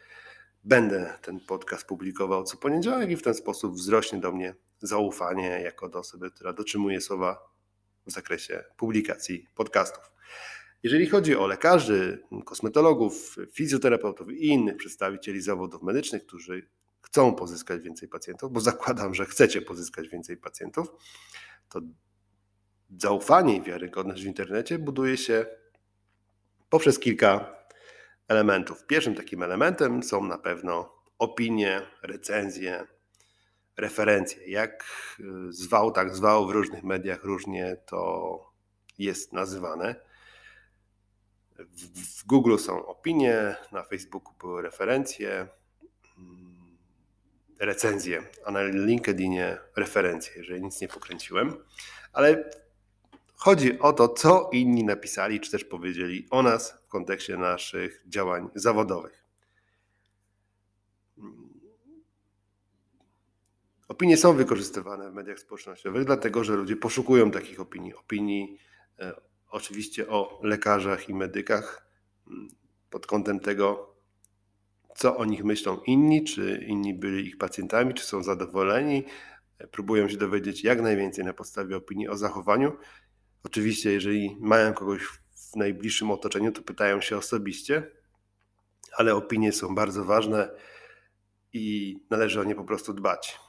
będę 0.65 1.19
ten 1.23 1.41
podcast 1.41 1.87
publikował 1.87 2.45
co 2.45 2.57
poniedziałek 2.57 3.11
i 3.11 3.17
w 3.17 3.23
ten 3.23 3.35
sposób 3.35 3.75
wzrośnie 3.75 4.19
do 4.19 4.33
mnie 4.33 4.55
zaufanie 4.81 5.61
jako 5.65 5.89
do 5.89 5.99
osoby, 5.99 6.31
która 6.31 6.53
dotrzymuje 6.53 7.01
słowa 7.01 7.48
w 8.09 8.13
zakresie 8.13 8.65
publikacji 8.77 9.47
podcastów. 9.55 10.13
Jeżeli 10.83 11.07
chodzi 11.07 11.37
o 11.37 11.47
lekarzy, 11.47 12.23
kosmetologów, 12.45 13.37
fizjoterapeutów 13.53 14.31
i 14.31 14.47
innych 14.47 14.77
przedstawicieli 14.77 15.41
zawodów 15.41 15.83
medycznych, 15.83 16.27
którzy 16.27 16.69
chcą 17.03 17.35
pozyskać 17.35 17.83
więcej 17.83 18.09
pacjentów, 18.09 18.53
bo 18.53 18.61
zakładam, 18.61 19.15
że 19.15 19.27
chcecie 19.27 19.63
pozyskać 19.63 20.09
więcej 20.09 20.37
pacjentów, 20.37 20.89
to 21.69 21.81
zaufanie 22.99 23.57
i 23.57 23.63
wiarygodność 23.63 24.23
w 24.23 24.27
internecie 24.27 24.79
buduje 24.79 25.17
się 25.17 25.47
poprzez 26.69 26.99
kilka 26.99 27.57
elementów. 28.29 28.87
Pierwszym 28.87 29.15
takim 29.15 29.43
elementem 29.43 30.03
są 30.03 30.25
na 30.25 30.39
pewno 30.39 30.95
opinie, 31.19 31.83
recenzje, 32.03 32.87
referencje. 33.79 34.47
Jak 34.47 34.85
zwał, 35.51 35.91
tak 35.91 36.17
zwał, 36.17 36.47
w 36.47 36.51
różnych 36.51 36.85
mediach 36.85 37.25
różnie 37.25 37.77
to 37.87 38.53
jest 38.99 39.33
nazywane. 39.33 39.95
W, 41.95 42.27
Google 42.27 42.57
są 42.57 42.87
opinie, 42.87 43.57
na 43.73 43.83
Facebooku 43.83 44.35
były 44.41 44.63
referencje, 44.63 45.49
mm, 46.19 46.79
recenzje, 47.59 48.23
a 48.45 48.51
na 48.51 48.63
LinkedInie 48.63 49.59
referencje, 49.77 50.33
jeżeli 50.37 50.63
nic 50.63 50.81
nie 50.81 50.89
pokręciłem. 50.89 51.65
Ale 52.13 52.51
chodzi 53.35 53.79
o 53.79 53.93
to, 53.93 54.09
co 54.09 54.51
inni 54.53 54.85
napisali, 54.85 55.41
czy 55.41 55.51
też 55.51 55.65
powiedzieli 55.65 56.27
o 56.31 56.43
nas 56.43 56.73
w 56.87 56.89
kontekście 56.89 57.37
naszych 57.37 58.03
działań 58.07 58.49
zawodowych. 58.55 59.18
Opinie 63.89 64.17
są 64.17 64.37
wykorzystywane 64.37 65.11
w 65.11 65.15
mediach 65.15 65.39
społecznościowych, 65.39 66.05
dlatego 66.05 66.45
że 66.45 66.57
ludzie 66.57 66.77
poszukują 66.77 67.31
takich 67.31 67.61
opinii. 67.61 67.95
Opinii 67.95 68.59
e, 68.99 69.21
oczywiście 69.51 70.09
o 70.09 70.41
lekarzach 70.43 71.09
i 71.09 71.15
medykach 71.15 71.91
mm, 72.27 72.49
pod 72.91 73.07
kątem 73.07 73.41
tego, 73.41 73.95
co 74.97 75.17
o 75.17 75.25
nich 75.25 75.45
myślą 75.45 75.81
inni, 75.87 76.25
czy 76.25 76.65
inni 76.67 76.95
byli 76.95 77.27
ich 77.27 77.39
pacjentami, 77.39 77.95
czy 77.95 78.05
są 78.05 78.23
zadowoleni. 78.23 79.05
E, 79.59 79.67
próbują 79.67 80.09
się 80.09 80.17
dowiedzieć 80.17 80.65
jak 80.65 80.83
najwięcej 80.83 81.25
na 81.25 81.33
podstawie 81.33 81.77
opinii 81.77 82.09
o 82.09 82.17
zachowaniu. 82.17 82.77
Oczywiście, 83.45 83.93
jeżeli 83.93 84.37
mają 84.41 84.73
kogoś 84.73 85.03
w 85.53 85.57
najbliższym 85.57 86.11
otoczeniu, 86.11 86.53
to 86.53 86.63
pytają 86.63 87.01
się 87.01 87.17
osobiście, 87.17 87.91
ale 88.97 89.15
opinie 89.15 89.53
są 89.53 89.75
bardzo 89.75 90.05
ważne 90.05 90.51
i 91.53 91.97
należy 92.11 92.41
o 92.41 92.45
nie 92.45 92.55
po 92.55 92.65
prostu 92.65 92.95
dbać. 92.95 93.48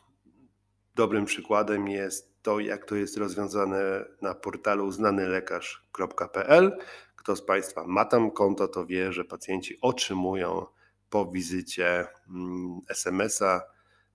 Dobrym 0.99 1.25
przykładem 1.25 1.87
jest 1.87 2.41
to, 2.41 2.59
jak 2.59 2.85
to 2.85 2.95
jest 2.95 3.17
rozwiązane 3.17 4.05
na 4.21 4.35
portalu 4.35 4.91
znanylekarz.pl. 4.91 6.77
Kto 7.15 7.35
z 7.35 7.41
Państwa 7.41 7.87
ma 7.87 8.05
tam 8.05 8.31
konto, 8.31 8.67
to 8.67 8.85
wie, 8.85 9.13
że 9.13 9.25
pacjenci 9.25 9.77
otrzymują 9.81 10.65
po 11.09 11.31
wizycie 11.31 12.07
mm, 12.29 12.79
SMS-a 12.89 13.61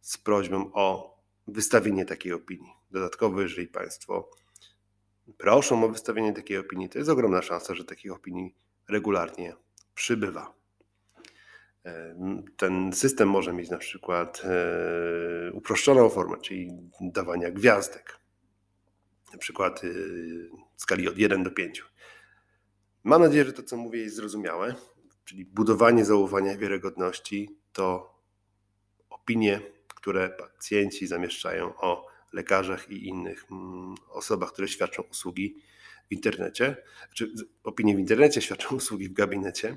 z 0.00 0.18
prośbą 0.18 0.70
o 0.72 1.16
wystawienie 1.46 2.04
takiej 2.04 2.32
opinii. 2.32 2.72
Dodatkowo, 2.90 3.40
jeżeli 3.40 3.68
Państwo 3.68 4.30
proszą 5.38 5.84
o 5.84 5.88
wystawienie 5.88 6.32
takiej 6.32 6.58
opinii, 6.58 6.88
to 6.88 6.98
jest 6.98 7.10
ogromna 7.10 7.42
szansa, 7.42 7.74
że 7.74 7.84
takich 7.84 8.12
opinii 8.12 8.54
regularnie 8.88 9.56
przybywa. 9.94 10.63
Ten 12.56 12.92
system 12.92 13.28
może 13.28 13.52
mieć 13.52 13.70
na 13.70 13.78
przykład 13.78 14.42
e, 14.44 15.52
uproszczoną 15.52 16.10
formę, 16.10 16.36
czyli 16.40 16.70
dawania 17.00 17.50
gwiazdek, 17.50 18.18
na 19.32 19.38
przykład 19.38 19.84
e, 19.84 19.88
w 20.76 20.82
skali 20.82 21.08
od 21.08 21.18
1 21.18 21.42
do 21.42 21.50
5. 21.50 21.84
Mam 23.04 23.22
nadzieję, 23.22 23.44
że 23.44 23.52
to, 23.52 23.62
co 23.62 23.76
mówię, 23.76 24.00
jest 24.00 24.16
zrozumiałe, 24.16 24.74
czyli 25.24 25.44
budowanie 25.44 26.04
zaufania 26.04 26.58
wiarygodności 26.58 27.58
to 27.72 28.14
opinie, 29.10 29.60
które 29.88 30.28
pacjenci 30.28 31.06
zamieszczają 31.06 31.76
o 31.76 32.06
lekarzach 32.32 32.90
i 32.90 33.08
innych 33.08 33.44
mm, 33.50 33.94
osobach, 34.10 34.52
które 34.52 34.68
świadczą 34.68 35.02
usługi 35.02 35.56
w 36.08 36.12
internecie, 36.12 36.76
czy 37.14 37.32
opinie 37.64 37.96
w 37.96 37.98
internecie 37.98 38.40
świadczą 38.40 38.76
usługi 38.76 39.08
w 39.08 39.12
gabinecie. 39.12 39.76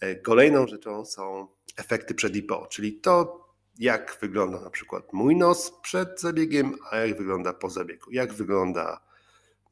E, 0.00 0.14
kolejną 0.16 0.66
rzeczą 0.66 1.04
są 1.04 1.48
efekty 1.76 2.14
przed 2.14 2.36
IPO, 2.36 2.66
czyli 2.66 3.00
to, 3.00 3.46
jak 3.78 4.18
wygląda 4.20 4.60
na 4.60 4.70
przykład 4.70 5.12
mój 5.12 5.36
nos 5.36 5.72
przed 5.82 6.20
zabiegiem, 6.20 6.78
a 6.90 6.96
jak 6.96 7.18
wygląda 7.18 7.52
po 7.52 7.70
zabiegu. 7.70 8.10
Jak 8.10 8.32
wygląda 8.32 9.00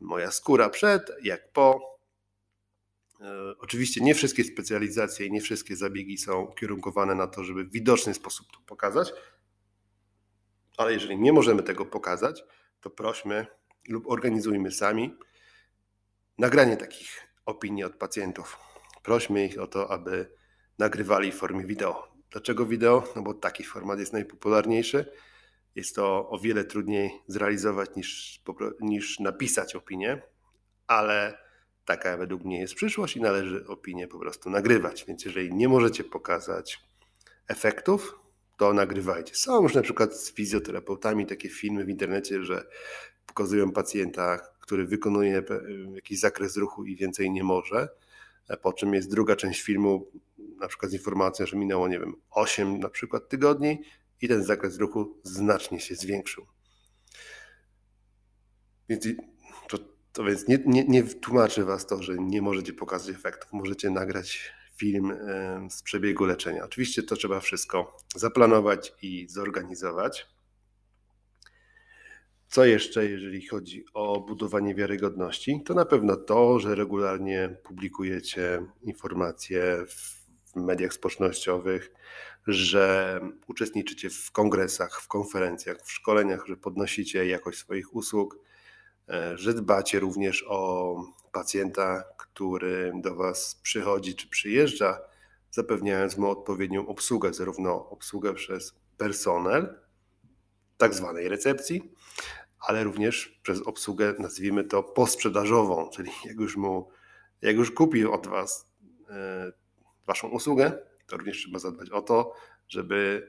moja 0.01 0.31
skóra 0.31 0.69
przed, 0.69 1.11
jak 1.23 1.53
po. 1.53 1.99
E, 3.21 3.55
oczywiście 3.59 4.01
nie 4.01 4.15
wszystkie 4.15 4.45
specjalizacje 4.45 5.27
i 5.27 5.33
nie 5.33 5.41
wszystkie 5.41 5.77
zabiegi 5.77 6.19
są 6.19 6.47
kierunkowane 6.47 7.15
na 7.15 7.27
to, 7.27 7.45
żeby 7.45 7.65
w 7.65 7.71
widoczny 7.71 8.15
sposób 8.15 8.47
to 8.53 8.59
pokazać, 8.67 9.13
ale 10.77 10.93
jeżeli 10.93 11.19
nie 11.19 11.33
możemy 11.33 11.63
tego 11.63 11.87
pokazać, 11.87 12.45
to 12.81 12.91
prośmy 12.91 13.47
lub 13.89 14.11
organizujmy 14.11 14.73
sami 14.73 15.15
nagranie 16.39 16.77
takich 16.77 17.29
opinii 17.47 17.85
od 17.85 17.97
pacjentów. 17.97 18.68
Prośmy 19.03 19.47
ich 19.47 19.59
o 19.59 19.67
to, 19.67 19.91
aby 19.91 20.33
nagrywali 20.79 21.33
w 21.33 21.35
formie 21.35 21.65
wideo. 21.65 22.09
Dlaczego 22.31 22.67
wideo? 22.67 23.13
No 23.17 23.23
bo 23.23 23.35
taki 23.35 23.65
format 23.65 23.99
jest 23.99 24.13
najpopularniejszy. 24.13 25.13
Jest 25.75 25.95
to 25.95 26.31
o 26.31 26.39
wiele 26.39 26.65
trudniej 26.65 27.11
zrealizować 27.27 27.91
niż, 27.97 28.41
niż 28.81 29.21
napisać 29.21 29.77
opinię, 29.77 30.23
ale 30.87 31.39
taka 31.85 32.17
według 32.17 32.45
mnie 32.45 32.61
jest 32.61 32.75
przyszłość 32.75 33.17
i 33.17 33.21
należy 33.21 33.67
opinię 33.67 34.09
po 34.09 34.19
prostu 34.19 34.51
nagrywać. 34.51 35.05
Więc 35.09 35.25
jeżeli 35.25 35.55
nie 35.55 35.69
możecie 35.69 36.05
pokazać 36.05 36.81
efektów, 37.49 38.19
to 38.57 38.73
nagrywajcie. 38.73 39.35
Są 39.35 39.63
już 39.63 39.75
na 39.75 39.83
przykład 39.83 40.17
z 40.17 40.33
fizjoterapeutami 40.33 41.27
takie 41.27 41.49
filmy 41.49 41.85
w 41.85 41.89
internecie, 41.89 42.43
że 42.43 42.67
pokazują 43.27 43.73
pacjenta, 43.73 44.39
który 44.61 44.87
wykonuje 44.87 45.43
jakiś 45.95 46.19
zakres 46.19 46.57
ruchu 46.57 46.85
i 46.85 46.97
więcej 46.97 47.31
nie 47.31 47.45
może, 47.45 47.89
po 48.57 48.73
czym 48.73 48.95
jest 48.95 49.11
druga 49.11 49.37
część 49.37 49.63
filmu, 49.63 50.11
na 50.61 50.69
przykład 50.69 50.91
z 50.91 50.95
informacją, 50.95 51.47
że 51.47 51.57
minęło, 51.57 51.89
nie 51.89 51.99
wiem, 51.99 52.15
8 52.31 52.79
na 52.81 52.89
przykład 52.89 53.29
tygodni 53.29 53.83
i 54.21 54.29
ten 54.29 54.45
zakres 54.45 54.79
ruchu 54.79 55.21
znacznie 55.23 55.81
się 55.81 55.95
zwiększył. 55.95 56.47
Więc 58.89 59.09
to, 59.69 59.79
to 60.13 60.25
więc 60.25 60.49
nie, 60.49 60.59
nie, 60.67 60.85
nie 60.85 61.03
tłumaczy 61.03 61.65
Was 61.65 61.87
to, 61.87 62.03
że 62.03 62.17
nie 62.19 62.43
możecie 62.43 62.73
pokazać 62.73 63.15
efektów. 63.15 63.53
Możecie 63.53 63.91
nagrać 63.91 64.53
film 64.77 65.13
z 65.71 65.83
przebiegu 65.83 66.25
leczenia. 66.25 66.65
Oczywiście 66.65 67.03
to 67.03 67.17
trzeba 67.17 67.41
wszystko 67.41 67.97
zaplanować 68.17 68.93
i 69.03 69.27
zorganizować. 69.29 70.27
Co 72.49 72.65
jeszcze, 72.65 73.07
jeżeli 73.07 73.47
chodzi 73.47 73.85
o 73.95 74.21
budowanie 74.21 74.75
wiarygodności? 74.75 75.63
To 75.65 75.75
na 75.75 75.85
pewno 75.85 76.17
to, 76.17 76.59
że 76.59 76.75
regularnie 76.75 77.57
publikujecie 77.63 78.67
informacje 78.83 79.85
w 79.89 80.57
mediach 80.57 80.93
społecznościowych, 80.93 81.93
że 82.47 83.21
uczestniczycie 83.47 84.11
w 84.11 84.31
kongresach, 84.33 85.01
w 85.01 85.09
konferencjach, 85.09 85.83
w 85.85 85.93
szkoleniach, 85.93 86.47
że 86.47 86.57
podnosicie 86.57 87.27
jakość 87.27 87.59
swoich 87.59 87.95
usług, 87.95 88.39
e, 89.09 89.39
że 89.39 89.55
dbacie 89.55 90.01
również 90.01 90.45
o 90.49 90.97
pacjenta, 91.33 92.05
który 92.19 92.93
do 92.95 93.15
Was 93.15 93.61
przychodzi 93.63 94.15
czy 94.15 94.29
przyjeżdża, 94.29 95.01
zapewniając 95.51 96.19
mu 96.19 96.31
odpowiednią 96.31 96.87
obsługę, 96.87 97.35
zarówno 97.35 97.91
obsługę 97.91 98.35
przez 98.35 98.75
personel, 98.97 99.88
tak 100.79 100.95
zwanej 100.95 101.29
recepcji, 101.29 101.93
ale 102.61 102.85
również 102.85 103.41
przez 103.43 103.63
obsługę, 103.63 104.15
nazwijmy 104.19 104.65
to 104.65 104.83
posprzedażową, 104.83 105.91
czyli 105.91 106.11
jak 106.25 106.37
już 106.37 106.57
mu, 106.57 106.91
jak 107.43 107.57
już 107.57 107.71
kupił 107.71 108.13
od 108.13 108.27
Was 108.27 108.73
e, 109.11 109.53
Waszą 110.07 110.29
usługę, 110.29 110.79
to 111.07 111.17
również 111.17 111.39
trzeba 111.39 111.59
zadbać 111.59 111.91
o 111.91 112.03
to, 112.03 112.33
żeby 112.69 113.29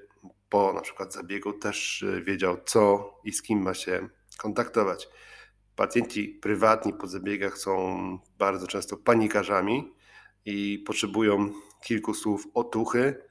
po 0.49 0.73
na 0.73 0.81
przykład 0.81 1.13
zabiegu 1.13 1.53
też 1.53 2.03
e, 2.03 2.21
wiedział, 2.21 2.57
co 2.65 3.13
i 3.23 3.31
z 3.31 3.41
kim 3.41 3.62
ma 3.62 3.73
się 3.73 4.09
kontaktować. 4.38 5.09
Pacjenci 5.75 6.27
prywatni 6.27 6.93
po 6.93 7.07
zabiegach 7.07 7.57
są 7.57 7.99
bardzo 8.38 8.67
często 8.67 8.97
panikarzami 8.97 9.93
i 10.45 10.83
potrzebują 10.88 11.53
kilku 11.83 12.13
słów 12.13 12.47
otuchy, 12.53 13.21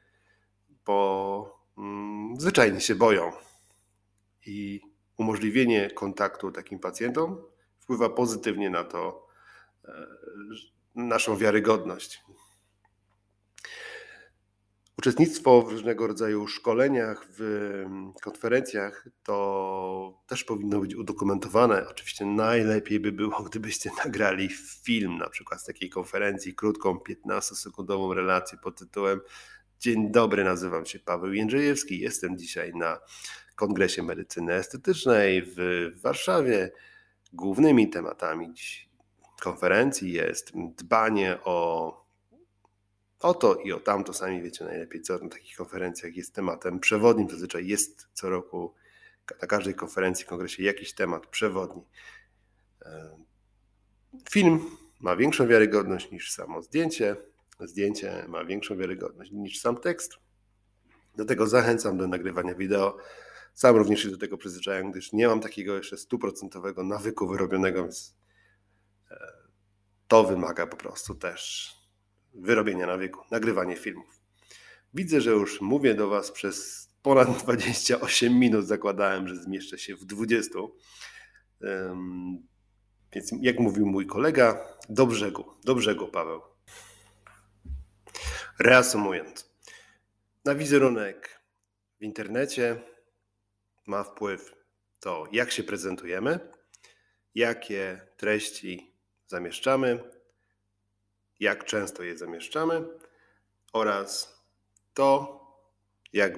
bo 0.86 1.60
mm, 1.78 2.40
zwyczajnie 2.40 2.80
się 2.80 2.94
boją. 2.94 3.32
I 4.46 4.80
umożliwienie 5.16 5.90
kontaktu 5.90 6.52
takim 6.52 6.78
pacjentom 6.78 7.42
wpływa 7.80 8.10
pozytywnie 8.10 8.70
na 8.70 8.84
to, 8.84 9.26
e, 9.84 10.06
naszą 10.94 11.36
wiarygodność. 11.36 12.22
Uczestnictwo 14.98 15.62
w 15.62 15.70
różnego 15.72 16.06
rodzaju 16.06 16.46
szkoleniach, 16.46 17.26
w 17.38 17.84
konferencjach 18.22 19.08
to 19.22 20.18
też 20.26 20.44
powinno 20.44 20.80
być 20.80 20.94
udokumentowane. 20.94 21.88
Oczywiście 21.88 22.26
najlepiej 22.26 23.00
by 23.00 23.12
było, 23.12 23.42
gdybyście 23.42 23.90
nagrali 24.04 24.48
film, 24.82 25.18
na 25.18 25.28
przykład 25.28 25.60
z 25.60 25.64
takiej 25.64 25.90
konferencji, 25.90 26.54
krótką, 26.54 26.94
15-sekundową 26.94 28.12
relację 28.12 28.58
pod 28.58 28.78
tytułem 28.78 29.20
Dzień 29.80 30.12
dobry, 30.12 30.44
nazywam 30.44 30.86
się 30.86 30.98
Paweł 30.98 31.32
Jędrzejewski, 31.32 32.00
jestem 32.00 32.38
dzisiaj 32.38 32.74
na 32.74 33.00
Kongresie 33.54 34.02
Medycyny 34.02 34.54
Estetycznej 34.54 35.42
w 35.46 35.56
Warszawie. 36.02 36.70
Głównymi 37.32 37.90
tematami 37.90 38.52
konferencji 39.40 40.12
jest 40.12 40.52
dbanie 40.76 41.38
o 41.44 41.88
o 43.20 43.34
to 43.34 43.54
i 43.54 43.72
o 43.72 43.80
tamto, 43.80 44.12
sami 44.12 44.42
wiecie 44.42 44.64
najlepiej, 44.64 45.02
co 45.02 45.18
na 45.18 45.28
takich 45.28 45.56
konferencjach 45.56 46.16
jest 46.16 46.34
tematem 46.34 46.80
przewodnim. 46.80 47.30
Zazwyczaj 47.30 47.66
jest 47.66 48.08
co 48.12 48.30
roku 48.30 48.74
na 49.42 49.48
każdej 49.48 49.74
konferencji, 49.74 50.26
kongresie 50.26 50.62
jakiś 50.62 50.94
temat 50.94 51.26
przewodni. 51.26 51.82
E, 52.82 53.18
film 54.30 54.70
ma 55.00 55.16
większą 55.16 55.46
wiarygodność 55.46 56.10
niż 56.10 56.32
samo 56.32 56.62
zdjęcie. 56.62 57.16
Zdjęcie 57.60 58.24
ma 58.28 58.44
większą 58.44 58.76
wiarygodność 58.76 59.30
niż 59.32 59.60
sam 59.60 59.76
tekst. 59.76 60.12
Do 61.16 61.24
tego 61.24 61.46
zachęcam 61.46 61.98
do 61.98 62.08
nagrywania 62.08 62.54
wideo. 62.54 62.96
Sam 63.54 63.76
również 63.76 64.02
się 64.02 64.10
do 64.10 64.18
tego 64.18 64.38
przyzwyczajam, 64.38 64.90
gdyż 64.90 65.12
nie 65.12 65.28
mam 65.28 65.40
takiego 65.40 65.76
jeszcze 65.76 65.96
stuprocentowego 65.96 66.84
nawyku 66.84 67.28
wyrobionego, 67.28 67.82
więc 67.82 68.16
e, 69.10 69.16
to 70.08 70.24
wymaga 70.24 70.66
po 70.66 70.76
prostu 70.76 71.14
też 71.14 71.72
wyrobienia 72.34 72.86
nawyku, 72.86 73.20
nagrywanie 73.30 73.76
filmów. 73.76 74.20
Widzę, 74.94 75.20
że 75.20 75.30
już 75.30 75.60
mówię 75.60 75.94
do 75.94 76.08
Was 76.08 76.32
przez 76.32 76.88
ponad 77.02 77.38
28 77.42 78.38
minut. 78.38 78.66
Zakładałem, 78.66 79.28
że 79.28 79.36
zmieszczę 79.36 79.78
się 79.78 79.96
w 79.96 80.04
20. 80.04 80.58
Więc 83.12 83.32
jak 83.40 83.58
mówił 83.58 83.86
mój 83.86 84.06
kolega, 84.06 84.78
do 84.88 85.06
brzegu, 85.06 85.44
do 85.64 85.74
brzegu 85.74 86.08
Paweł. 86.08 86.40
Reasumując, 88.58 89.50
na 90.44 90.54
wizerunek 90.54 91.40
w 92.00 92.02
internecie 92.02 92.82
ma 93.86 94.04
wpływ 94.04 94.54
to, 95.00 95.26
jak 95.32 95.52
się 95.52 95.62
prezentujemy, 95.62 96.40
jakie 97.34 98.00
treści 98.16 98.92
zamieszczamy, 99.26 99.98
jak 101.40 101.64
często 101.64 102.02
je 102.02 102.18
zamieszczamy 102.18 102.84
oraz 103.72 104.38
to, 104.94 105.40
jak 106.12 106.34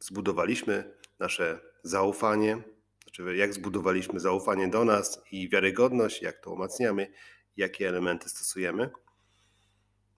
zbudowaliśmy 0.00 0.94
nasze 1.18 1.60
zaufanie, 1.82 2.62
znaczy 3.02 3.36
jak 3.36 3.54
zbudowaliśmy 3.54 4.20
zaufanie 4.20 4.68
do 4.68 4.84
nas 4.84 5.22
i 5.32 5.48
wiarygodność, 5.48 6.22
jak 6.22 6.40
to 6.40 6.50
umacniamy, 6.50 7.12
jakie 7.56 7.88
elementy 7.88 8.28
stosujemy. 8.28 8.90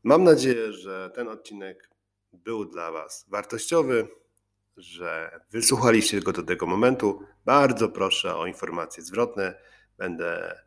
Mam 0.05 0.25
nadzieję, 0.25 0.73
że 0.73 1.11
ten 1.15 1.29
odcinek 1.29 1.91
był 2.33 2.65
dla 2.65 2.93
Was 2.93 3.27
wartościowy, 3.29 4.09
że 4.77 5.41
wysłuchaliście 5.51 6.21
go 6.21 6.33
do 6.33 6.43
tego 6.43 6.67
momentu. 6.67 7.23
Bardzo 7.45 7.89
proszę 7.89 8.37
o 8.37 8.47
informacje 8.47 9.03
zwrotne. 9.03 9.55
Będę 9.99 10.59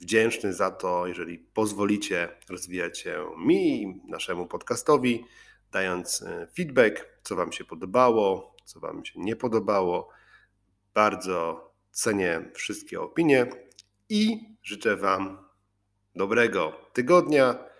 wdzięczny 0.00 0.52
za 0.52 0.70
to, 0.70 1.06
jeżeli 1.06 1.38
pozwolicie 1.38 2.28
rozwijać 2.50 2.98
się 2.98 3.30
mi, 3.38 4.00
naszemu 4.08 4.46
podcastowi, 4.46 5.24
dając 5.72 6.22
e, 6.22 6.46
feedback, 6.56 7.08
co 7.22 7.36
Wam 7.36 7.52
się 7.52 7.64
podobało, 7.64 8.56
co 8.64 8.80
Wam 8.80 9.04
się 9.04 9.20
nie 9.20 9.36
podobało. 9.36 10.08
Bardzo 10.94 11.70
cenię 11.90 12.50
wszystkie 12.54 13.00
opinie 13.00 13.46
i 14.08 14.38
życzę 14.62 14.96
Wam 14.96 15.38
dobrego 16.14 16.72
tygodnia, 16.92 17.73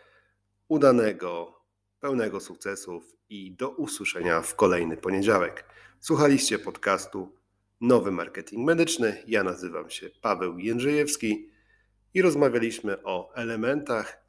udanego, 0.69 1.61
pełnego 2.01 2.41
sukcesów 2.41 3.17
i 3.29 3.53
do 3.53 3.71
usłyszenia 3.71 4.43
w 4.43 4.57
kolejny 4.57 4.97
poniedziałek. 4.97 5.65
Słuchaliście 6.01 6.59
podcastu 6.59 7.35
Nowy 7.81 8.11
Marketing 8.11 8.67
Medyczny. 8.67 9.23
Ja 9.27 9.43
nazywam 9.43 9.91
się 9.91 10.11
Paweł 10.21 10.59
Jędrzejewski 10.59 11.51
i 12.15 12.23
rozmawialiśmy 12.23 13.03
o 13.03 13.35
elementach 13.35 14.25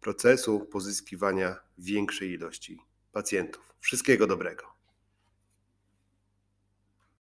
procesu 0.00 0.60
pozyskiwania 0.60 1.60
większej 1.78 2.30
ilości 2.30 2.82
pacjentów. 3.12 3.74
Wszystkiego 3.80 4.26
dobrego. 4.26 4.69